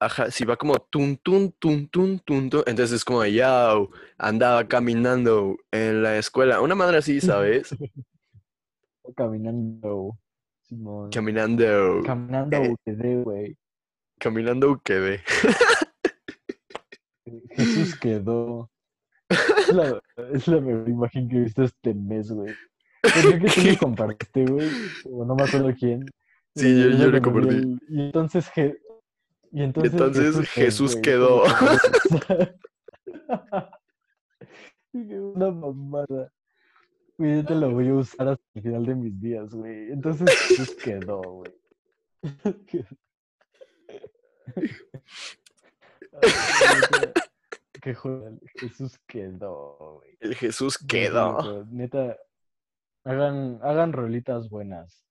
[0.00, 0.30] ajá.
[0.30, 2.62] Si va como tun, tun, tun, tun, tun, tun.
[2.66, 6.60] Entonces es como, yo, andaba caminando en la escuela.
[6.60, 7.74] Una madre así, ¿sabes?
[9.16, 10.18] Caminando.
[10.62, 11.10] Simón.
[11.10, 12.02] Caminando.
[12.04, 13.22] Caminando Eh.
[13.24, 13.56] güey.
[14.18, 15.20] Caminando quedé.
[17.50, 18.70] Jesús quedó.
[19.28, 20.00] Es la,
[20.32, 22.54] es la mejor imagen que he visto este mes, güey.
[23.02, 24.68] Creo que tú me compartiste, güey.
[25.10, 26.04] O no me acuerdo quién.
[26.54, 27.54] Sí, yo- yo le compartí.
[27.56, 28.78] el- Y entonces, Je-
[29.52, 31.42] y entonces, entonces Jesús quedó.
[34.92, 36.32] Una mamada.
[37.18, 39.90] Güey, yo te lo voy a usar hasta el final de mis días, güey.
[39.90, 41.52] Entonces Jesús quedó, güey.
[48.56, 50.16] Jesús quedó, güey.
[50.20, 51.64] El Jesús quedó.
[51.66, 52.16] Neta,
[53.04, 55.04] hagan, hagan rolitas buenas.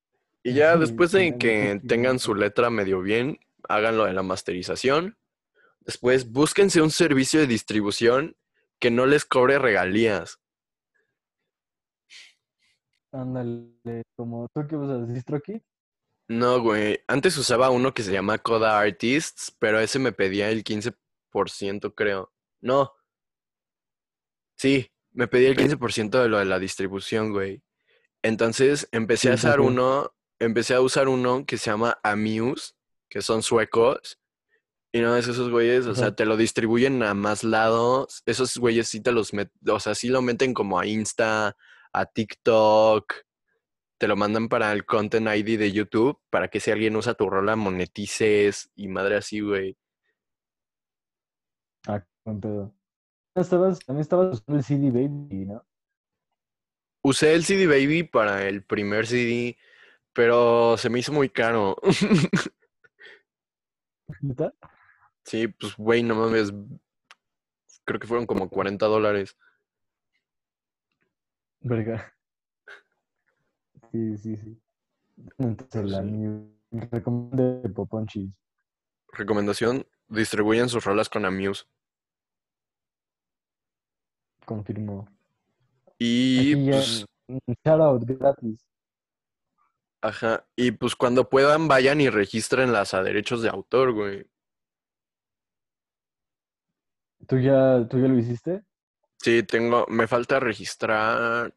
[0.43, 5.18] Y ya después de que tengan su letra medio bien, háganlo de la masterización.
[5.80, 8.36] Después búsquense un servicio de distribución
[8.80, 10.39] que no les cobre regalías.
[13.12, 15.62] Ándale, como tú que usas DistroKid.
[16.28, 16.99] No, güey.
[17.07, 22.34] Antes usaba uno que se llama Coda Artists, pero ese me pedía el 15%, creo.
[22.61, 22.93] No.
[24.57, 27.61] Sí, me pedía el 15% de lo de la distribución, güey.
[28.23, 32.73] Entonces empecé a usar uno, empecé a usar uno que se llama Amuse,
[33.07, 34.19] que son suecos.
[34.91, 38.23] Y no es esos güeyes, o sea, te lo distribuyen a más lados.
[38.26, 41.55] Esos güeyes sí te los meten, o sea, sí lo meten como a Insta,
[41.93, 43.13] a TikTok.
[44.06, 47.28] Te lo mandan para el Content ID de YouTube, para que si alguien usa tu
[47.28, 49.76] rola monetices y madre así, güey.
[51.88, 52.76] Ah, buen pedo.
[53.34, 55.66] Estabas, también estabas usando el CD Baby, ¿no?
[57.01, 59.58] Usé el CD Baby para el primer CD,
[60.14, 61.76] pero se me hizo muy caro.
[64.22, 64.53] ¿Neta?
[65.24, 66.53] Sí, pues, güey, no mames.
[67.84, 69.36] Creo que fueron como 40 dólares.
[71.62, 72.14] Verga.
[73.96, 74.62] Sí, sí, sí.
[75.38, 76.12] Entonces la Sí.
[76.12, 78.30] mi recomiendo de Poponchis.
[79.14, 81.64] Recomendación, distribuyen sus rolas con Amuse.
[84.46, 85.08] Confirmo.
[85.98, 88.68] Y pues, un shout out gratis.
[90.02, 94.30] ajá, y pues cuando puedan vayan y registren las a derechos de autor, güey.
[97.28, 98.66] ¿Tú ya, ¿Tú ya lo hiciste?
[99.20, 101.56] Sí, tengo, me falta registrar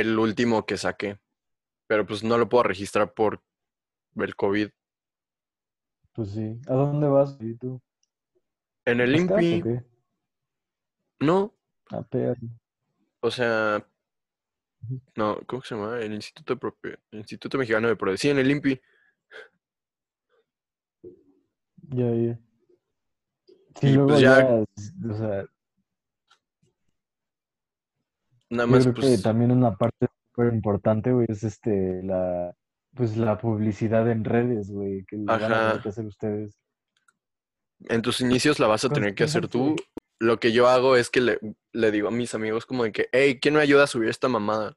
[0.00, 1.18] el último que saqué,
[1.86, 3.42] pero pues no lo puedo registrar por
[4.16, 4.68] el COVID.
[6.12, 6.60] Pues sí.
[6.68, 7.36] ¿A dónde vas?
[7.40, 7.80] ¿Y tú?
[8.84, 9.84] En el ¿Estás o INPI, qué?
[11.20, 11.54] no,
[11.90, 12.40] A perro.
[13.20, 13.86] o sea,
[15.16, 15.98] no, ¿cómo se llama?
[16.00, 18.80] El Instituto, de Prope- Instituto Mexicano de Protección, sí, en el INPI.
[21.88, 22.38] Ya, ya.
[23.80, 25.46] Sí, Y, luego pues, ya, ya- o sea,
[28.54, 32.54] Nada yo más, que pues, también una parte súper importante, güey, es este, la,
[32.94, 36.56] pues la publicidad en redes, güey, que lo van a tener que hacer ustedes.
[37.88, 39.74] en tus inicios la vas a tener que hacer tú.
[40.20, 41.38] Lo que yo hago es que le,
[41.72, 44.28] le digo a mis amigos como de que, hey, ¿quién me ayuda a subir esta
[44.28, 44.76] mamada?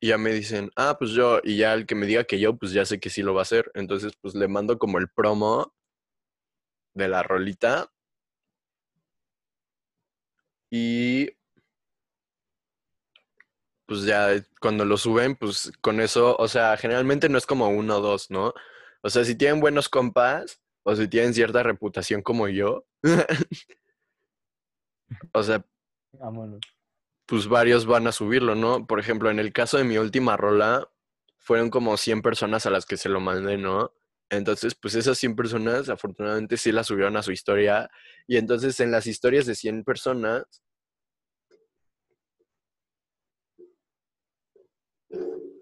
[0.00, 2.56] Y ya me dicen, ah, pues yo, y ya el que me diga que yo,
[2.56, 3.70] pues ya sé que sí lo va a hacer.
[3.74, 5.72] Entonces, pues le mando como el promo
[6.94, 7.88] de la rolita.
[10.70, 11.30] Y
[13.86, 14.28] pues ya
[14.60, 18.30] cuando lo suben, pues con eso, o sea, generalmente no es como uno o dos,
[18.30, 18.54] ¿no?
[19.02, 22.86] O sea, si tienen buenos compas o si tienen cierta reputación como yo,
[25.32, 25.64] o sea,
[26.12, 26.60] Vámonos.
[27.26, 28.86] pues varios van a subirlo, ¿no?
[28.86, 30.88] Por ejemplo, en el caso de mi última rola,
[31.38, 33.92] fueron como 100 personas a las que se lo mandé, ¿no?
[34.30, 37.90] Entonces, pues esas 100 personas afortunadamente sí la subieron a su historia.
[38.26, 40.44] Y entonces en las historias de 100 personas,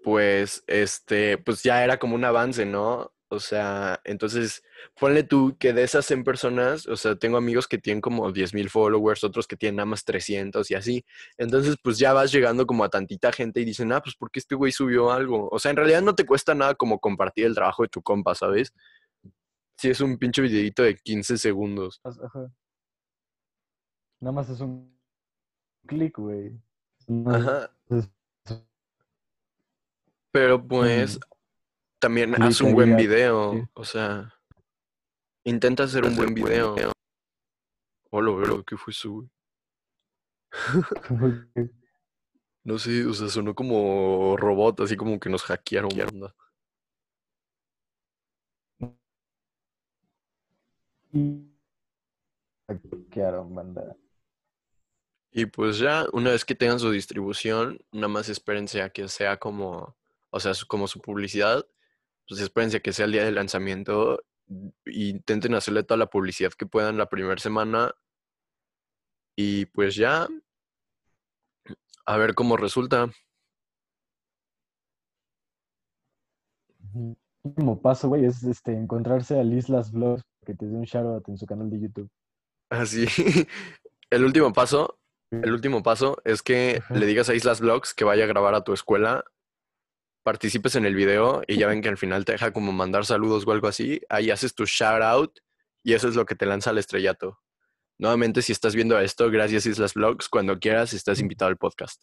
[0.03, 3.11] pues este, pues ya era como un avance, ¿no?
[3.29, 4.61] O sea, entonces
[4.99, 8.53] ponle tú que de esas 100 personas, o sea, tengo amigos que tienen como 10
[8.53, 11.03] mil followers, otros que tienen nada más 300 y así.
[11.37, 14.53] Entonces, pues ya vas llegando como a tantita gente y dicen, ah, pues porque este
[14.53, 15.49] güey subió algo.
[15.51, 18.35] O sea, en realidad no te cuesta nada como compartir el trabajo de tu compa,
[18.35, 18.71] ¿sabes?
[19.77, 22.01] Si es un pinche videito de 15 segundos.
[22.03, 22.51] Ajá.
[24.19, 24.95] Nada más es un
[25.87, 26.51] clic, güey.
[27.25, 27.71] Ajá.
[27.89, 28.09] es-
[30.33, 31.21] Pero pues Mm.
[31.99, 33.53] también haz un buen video.
[33.53, 33.63] sí.
[33.75, 34.33] O sea,
[35.45, 36.75] intenta hacer un buen video.
[38.09, 39.29] Hola, bro, ¿qué fue eso, güey?
[41.07, 41.69] Como que-
[42.65, 46.33] No sé, o sea, sonó como robot, así como que nos hackearon, banda.
[51.11, 51.45] y
[52.67, 53.95] hackearon, banda.
[55.31, 59.37] Y pues ya, una vez que tengan su distribución, nada más espérense a que sea
[59.37, 59.95] como,
[60.33, 61.65] o sea, su- como su publicidad,
[62.27, 64.23] pues espérense a que sea el día de lanzamiento
[64.85, 67.93] e intenten hacerle toda la publicidad que puedan la primera semana
[69.37, 70.27] y pues ya,
[72.05, 73.09] a ver cómo resulta.
[76.93, 77.15] Ujú.
[77.43, 81.37] Último paso, güey, es este, encontrarse a Lislas Vlogs que te dé un shoutout en
[81.37, 82.09] su canal de YouTube.
[82.69, 83.05] Así,
[84.09, 84.97] el último paso,
[85.29, 86.95] el último paso es que Ajá.
[86.95, 89.25] le digas a Islas Vlogs que vaya a grabar a tu escuela,
[90.23, 93.45] participes en el video y ya ven que al final te deja como mandar saludos
[93.45, 95.39] o algo así, ahí haces tu shout out
[95.83, 97.39] y eso es lo que te lanza al estrellato.
[97.99, 102.01] Nuevamente, si estás viendo esto, gracias Islas Vlogs, cuando quieras estás invitado al podcast.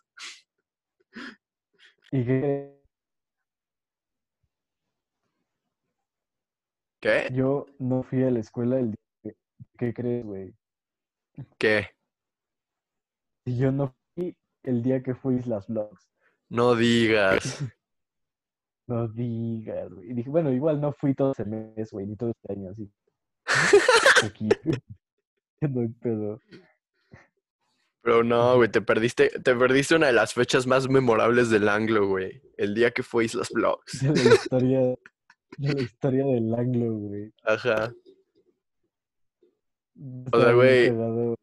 [2.13, 2.81] ¿Y qué?
[7.01, 7.29] ¿Qué?
[7.33, 9.37] Yo no fui a la escuela el día que...
[9.79, 10.55] ¿Qué crees, güey?
[11.59, 11.89] ¿Qué?
[13.47, 16.11] Yo no fui el día que fue Islas Vlogs.
[16.49, 17.65] No digas.
[18.91, 20.11] No digas, güey.
[20.11, 22.91] Y dije, bueno, igual no fui todo ese mes, güey, ni todo este año, así.
[24.25, 24.49] Aquí.
[25.63, 26.41] No hay pedo.
[28.01, 32.09] Pero no, güey, te perdiste, te perdiste una de las fechas más memorables del anglo,
[32.09, 32.41] güey.
[32.57, 34.01] El día que fue Islas Vlogs.
[34.01, 34.81] De la historia,
[35.59, 37.31] de la historia del anglo, güey.
[37.45, 37.93] Ajá.
[40.25, 41.35] Estaba bien güey.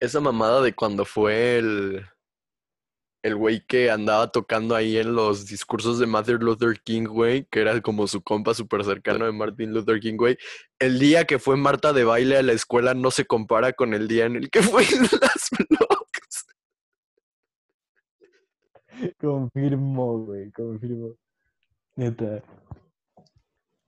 [0.00, 2.04] Esa mamada de cuando fue el
[3.22, 7.60] el güey que andaba tocando ahí en los discursos de Martin Luther King, güey, que
[7.60, 10.36] era como su compa súper cercano de Martin Luther King, güey.
[10.80, 14.08] El día que fue Marta de baile a la escuela no se compara con el
[14.08, 16.46] día en el que fue las vlogs.
[19.18, 21.14] Confirmo, güey, confirmo.
[21.96, 22.42] Neta.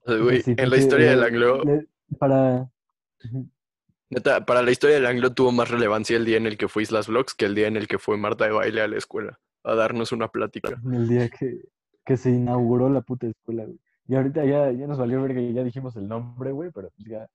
[0.07, 1.87] O sea, güey, Sí, en la historia del le- anglo, le-
[2.18, 2.68] Para.
[4.11, 6.82] Neta, para la historia del anglo tuvo más relevancia el día en el que fue
[6.82, 9.38] Islas Vlogs que el día en el que fue Marta de baile a la escuela
[9.62, 10.80] a darnos una plática.
[10.92, 11.61] El día que,
[12.05, 13.78] que se inauguró la puta escuela, güey.
[14.07, 17.09] Y ahorita ya, ya nos valió verga y ya dijimos el nombre, güey, pero pues
[17.09, 17.26] ya.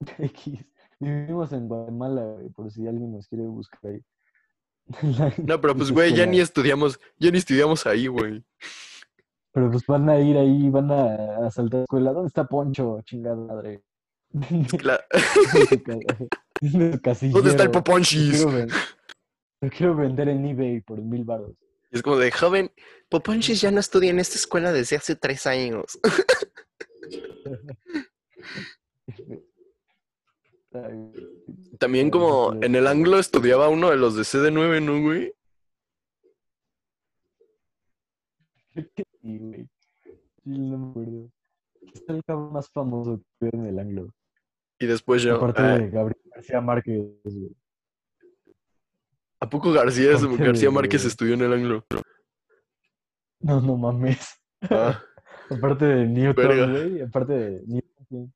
[0.18, 0.64] X.
[0.98, 4.00] Vivimos en Guatemala, güey, por si alguien nos quiere buscar ahí.
[5.18, 8.42] La- No, pero pues, güey, ya ni estudiamos, ya ni estudiamos ahí, güey.
[9.52, 12.12] Pero pues van a ir ahí, van a asaltar la escuela.
[12.12, 13.00] ¿Dónde está Poncho?
[13.04, 13.82] Chingada madre.
[16.60, 17.68] ¿Dónde está el.
[17.68, 18.44] Lo Poponchis?
[18.44, 18.66] quiero,
[19.60, 21.52] lo quiero vender en eBay por mil baros.
[21.90, 22.72] Es como de joven,
[23.10, 25.98] Poponchis ya no estudia en esta escuela desde hace tres años.
[31.78, 35.34] También como en el anglo estudiaba uno de los de CD9, ¿no, güey?
[38.74, 39.68] Sí, güey.
[40.44, 41.30] Sí, no me acuerdo.
[41.94, 44.08] Es el cabrón más famoso que en el anglo.
[44.82, 47.56] Y después yo, Aparte ah, de Gabriel García Márquez, güey.
[49.38, 51.84] ¿a poco García, aparte García de- Márquez estudió en el anglo?
[53.40, 54.40] No, no mames.
[54.62, 55.00] Ah,
[55.50, 56.66] Aparte de Newton, Verga.
[56.70, 57.00] güey.
[57.02, 58.32] Aparte de Newton.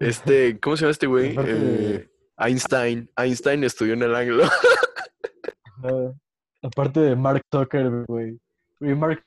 [0.00, 1.36] este, ¿cómo se llama este güey?
[1.38, 3.10] Eh, de- Einstein.
[3.16, 4.44] Einstein estudió en el anglo.
[6.62, 8.38] Aparte de Mark Zuckerberg, güey.
[8.80, 9.24] Mark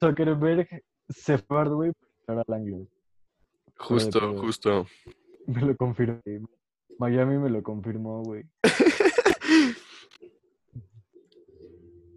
[0.00, 0.68] Zuckerberg
[1.08, 1.92] se fue güey,
[2.24, 2.86] para al anglo.
[3.78, 4.86] Justo, justo.
[5.46, 6.20] Me lo confirmó.
[6.98, 8.44] Miami me lo confirmó, güey.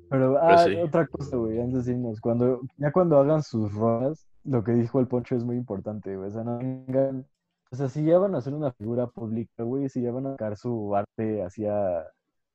[0.10, 0.76] Pero, ah, sí.
[0.76, 2.20] otra cosa, güey, antes de irnos.
[2.20, 6.30] Cuando, ya cuando hagan sus rolas, lo que dijo el Poncho es muy importante, güey.
[6.30, 7.28] O sea, no vengan.
[7.72, 10.32] O sea, si ya van a hacer una figura pública, güey, si ya van a
[10.32, 12.08] sacar su arte hacia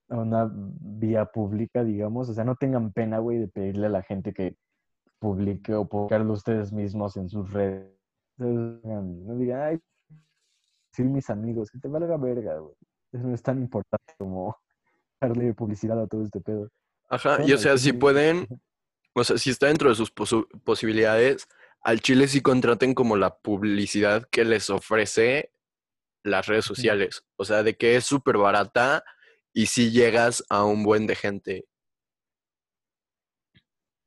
[0.09, 4.33] una vía pública, digamos, o sea, no tengan pena, güey, de pedirle a la gente
[4.33, 4.57] que
[5.21, 7.94] publique o publicarlo ustedes mismos en sus redes.
[8.37, 9.81] No digan, ay,
[10.93, 12.75] sí, mis amigos, que te valga verga, güey.
[13.13, 14.57] Eso no es tan importante como
[15.21, 16.71] darle publicidad a todo este pedo.
[17.09, 18.47] Ajá, y o sea, si pueden,
[19.15, 21.47] o sea, si está dentro de sus posibilidades,
[21.83, 25.53] al Chile sí contraten como la publicidad que les ofrece
[26.25, 27.25] las redes sociales.
[27.37, 29.05] O sea, de que es súper barata
[29.53, 31.67] y si llegas a un buen de gente.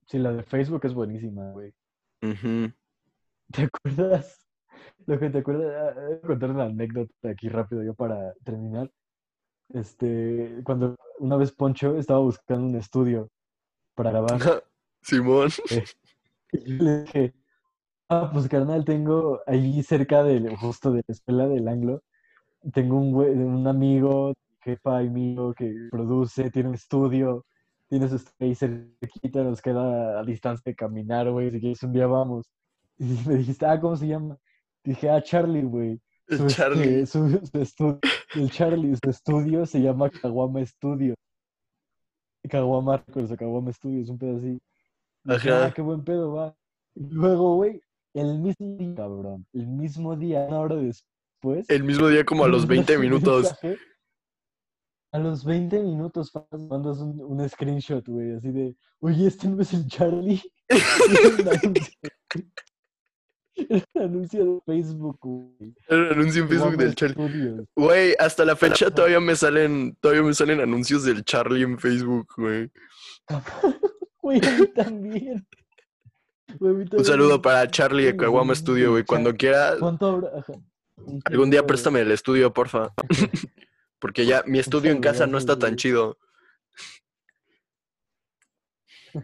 [0.08, 1.74] Sí, la de Facebook es buenísima, güey.
[2.24, 2.74] Ujú.
[3.52, 4.46] ¿Te acuerdas?
[5.06, 8.92] Lo que te acuerdas, ah, voy a contar una anécdota aquí rápido yo para terminar.
[9.70, 13.30] Este, cuando una vez Poncho estaba buscando un estudio
[13.96, 14.64] para grabar,
[15.02, 15.50] Simón.
[16.52, 17.34] y yo le dije,
[18.10, 22.04] Ah, pues carnal, tengo ahí cerca de justo de la escuela del Anglo,
[22.74, 27.46] tengo un, un amigo, jefa y mío que produce, tiene un estudio,
[27.90, 31.92] tiene su estudio ahí cerquita, nos queda a distancia de caminar, güey, si quieres un
[31.92, 32.50] día vamos.
[33.26, 34.38] Y me dijiste, ah, ¿cómo se llama?
[34.84, 36.02] Dije, ah, Charlie, güey.
[36.28, 37.06] El este, Charlie.
[37.06, 38.00] su, su estu-
[38.36, 41.14] el Charlie, su estudio se llama Caguama Studio.
[42.50, 44.60] Caguama Records o Caguama Studios, un pedo así.
[45.24, 45.66] Dije, Ajá.
[45.66, 46.56] ah, qué buen pedo, va.
[46.96, 47.82] Y luego, güey,
[48.14, 52.48] el mismo día, cabrón, el mismo día, una hora después, El mismo día como a
[52.48, 53.44] los 20 mandas un minutos.
[53.44, 53.78] mensaje,
[55.12, 56.32] A los 20 minutos
[56.70, 60.42] mandas un, un screenshot, güey, así de, oye, este no es el Charlie.
[63.58, 65.74] Un anuncio, de Facebook, güey.
[65.88, 67.68] El anuncio en Facebook del Charlie.
[67.76, 72.28] Güey, hasta la fecha todavía me salen, todavía me salen anuncios del Charlie en Facebook,
[72.38, 72.72] güey.
[74.20, 75.48] Güey, a mí también.
[76.60, 79.06] Güey, a mí Un saludo para Charlie de Caguama Studio, güey.
[79.06, 80.22] Cuando quiera, ¿Cuánto
[81.26, 82.94] algún día préstame el estudio, porfa.
[84.00, 86.18] Porque ya mi estudio en casa no está tan chido.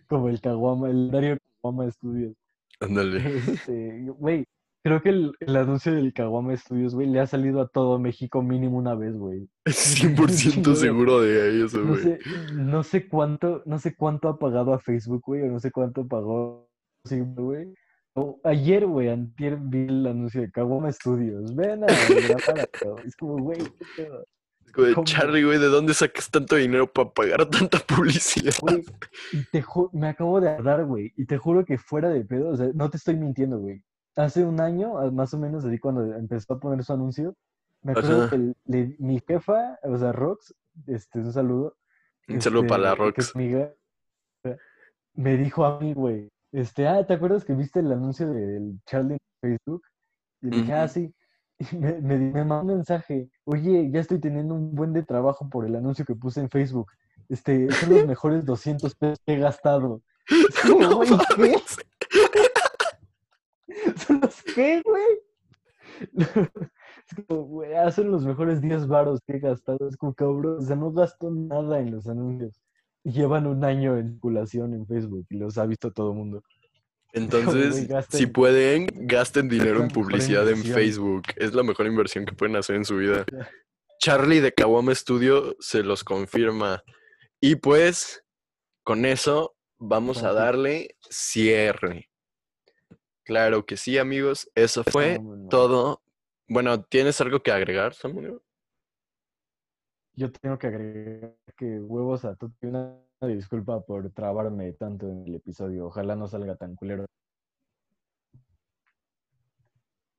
[0.07, 2.33] Como el Caguama, el horario Caguama Studios.
[2.83, 3.37] Ándale.
[3.37, 4.45] Este, güey,
[4.83, 8.41] creo que el, el anuncio del Caguama Studios, güey, le ha salido a todo México
[8.41, 9.47] mínimo una vez, güey.
[9.65, 12.01] 100% seguro de eso, No güey.
[12.03, 12.19] sé,
[12.53, 16.07] no sé cuánto, no sé cuánto ha pagado a Facebook, güey, o no sé cuánto
[16.07, 16.67] pagó,
[17.09, 17.73] güey.
[18.15, 21.55] O ayer, güey, antier vi el anuncio de Caguama Studios.
[21.55, 22.67] Ven a acá.
[23.05, 24.23] Es como, güey, qué pedo.
[24.75, 25.05] De, ¿Cómo?
[25.05, 28.53] Charlie, güey, ¿de dónde sacas tanto dinero para pagar tanta publicidad?
[28.61, 28.83] Güey,
[29.51, 32.69] te me acabo de acordar, güey, y te juro que fuera de pedo, o sea,
[32.73, 33.83] no te estoy mintiendo, güy.
[34.15, 37.35] Hace un año, ah, más o menos, así cuando empezó a poner su anuncio,
[37.81, 38.29] me acuerdo Ajá.
[38.29, 40.53] que el- le- mi jefa, o sea, Rox,
[40.87, 41.75] este, un saludo.
[42.27, 43.35] Un saludo para la este, Rox.
[43.35, 43.73] amiga,
[45.15, 49.17] me dijo a mí, güey, este, ah, ¿te acuerdas que viste el anuncio del Charlie
[49.41, 49.83] en Facebook?
[50.41, 51.13] Y le dije, ah, sí.
[51.71, 55.65] Y me, me, mandó un mensaje, oye, ya estoy teniendo un buen de trabajo por
[55.65, 56.91] el anuncio que puse en Facebook.
[57.29, 60.01] Este, son los mejores 200 pesos que he gastado.
[60.27, 61.55] Es como, No ¿qué?
[63.97, 65.03] ¿Son los qué, güey?
[66.15, 69.87] Es como, güey, ah, son los mejores 10 varos que he gastado.
[69.87, 72.59] Es como, cabrón, o sea, no gasto nada en los anuncios.
[73.03, 76.43] Y llevan un año en circulación en Facebook y los ha visto todo el mundo.
[77.15, 80.63] Entonces, si pueden, gasten dinero en publicidad en.
[80.63, 81.23] Facebook.
[81.35, 83.25] Es la mejor inversión que pueden hacer en su vida.
[83.99, 86.83] Charlie de Kawama Studio se los confirma.
[87.39, 88.23] Y pues,
[88.83, 92.09] con eso vamos a darle cierre.
[93.23, 94.49] Claro que sí, amigos.
[94.55, 96.01] Eso fue todo.
[96.47, 98.41] Bueno, ¿tienes algo que agregar, Samuel?
[100.15, 102.97] Yo tengo que agregar que huevos a tu una
[103.27, 105.85] disculpa por trabarme tanto en el episodio.
[105.87, 107.05] Ojalá no salga tan culero.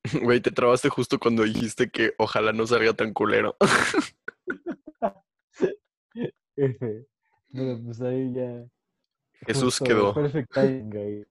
[0.22, 3.57] Güey, te trabaste justo cuando dijiste que ojalá no salga tan culero.
[6.57, 8.66] Pero pues ahí ya.
[9.46, 10.14] Jesús justo, quedó.
[10.14, 11.24] Perfect timing ahí.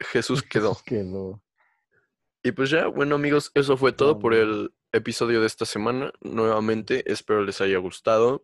[0.00, 0.76] Jesús quedó.
[0.84, 1.42] Quedó.
[2.42, 6.12] Y pues ya, bueno amigos, eso fue todo por el episodio de esta semana.
[6.20, 8.42] Nuevamente, espero les haya gustado.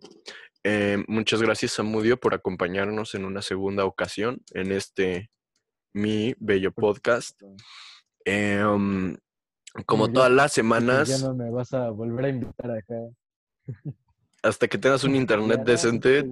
[0.70, 5.30] Eh, muchas gracias, Samudio, por acompañarnos en una segunda ocasión en este
[5.94, 7.40] mi bello podcast.
[8.26, 9.16] Eh, um,
[9.86, 12.96] como ya- todas las Ya semanas, no me vas a volver a invitar acá.
[14.42, 16.26] hasta que tengas un internet Ya, decente,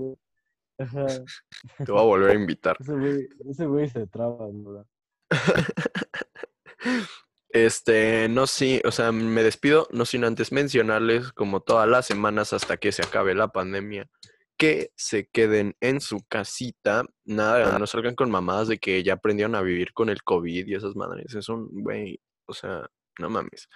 [0.78, 1.06] Ajá.
[1.86, 2.76] te voy a volver a invitar.
[2.78, 4.86] Ese güey, ese güey se traba, ¿verdad?
[7.56, 12.52] Este, no sí, o sea, me despido, no sin antes mencionarles, como todas las semanas
[12.52, 14.10] hasta que se acabe la pandemia,
[14.58, 19.54] que se queden en su casita, nada, no salgan con mamadas de que ya aprendieron
[19.54, 23.70] a vivir con el COVID y esas madres, es un güey, o sea, no mames.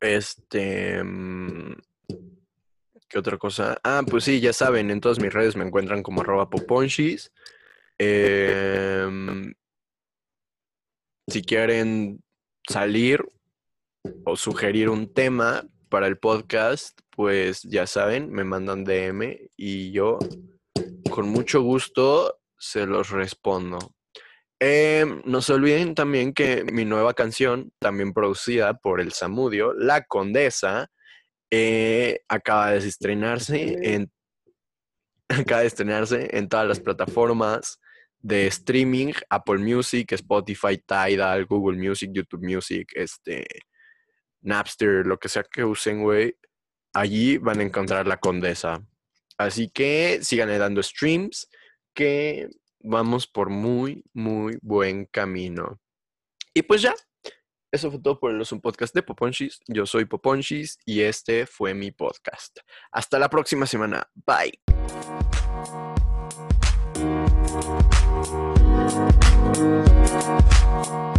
[0.00, 1.74] Este, mm,
[3.08, 3.80] ¿qué otra cosa?
[3.82, 7.32] Ah, pues sí, ya saben, en todas mis redes me encuentran como arroba poponchis.
[7.98, 9.52] Em,
[11.30, 12.22] si quieren
[12.68, 13.24] salir
[14.24, 20.18] o sugerir un tema para el podcast, pues ya saben, me mandan DM y yo
[21.10, 23.78] con mucho gusto se los respondo.
[24.58, 30.04] Em, no se olviden también que mi nueva canción, también producida por el Samudio, La
[30.04, 30.90] Condesa,
[31.50, 34.12] eh, acaba de estrenarse en
[35.28, 37.79] acaba de estrenarse en todas las plataformas
[38.20, 43.46] de streaming, Apple Music, Spotify, Tidal, Google Music, YouTube Music, este,
[44.42, 46.36] Napster, lo que sea que usen, güey,
[46.92, 48.84] allí van a encontrar la condesa.
[49.38, 51.48] Así que sigan dando streams,
[51.94, 52.48] que
[52.80, 55.80] vamos por muy, muy buen camino.
[56.52, 56.94] Y pues ya,
[57.72, 59.60] eso fue todo por el un Podcast de Poponchis.
[59.68, 62.58] Yo soy Poponchis y este fue mi podcast.
[62.90, 64.10] Hasta la próxima semana.
[64.14, 64.58] Bye.
[68.30, 68.60] Thank
[70.88, 71.09] you.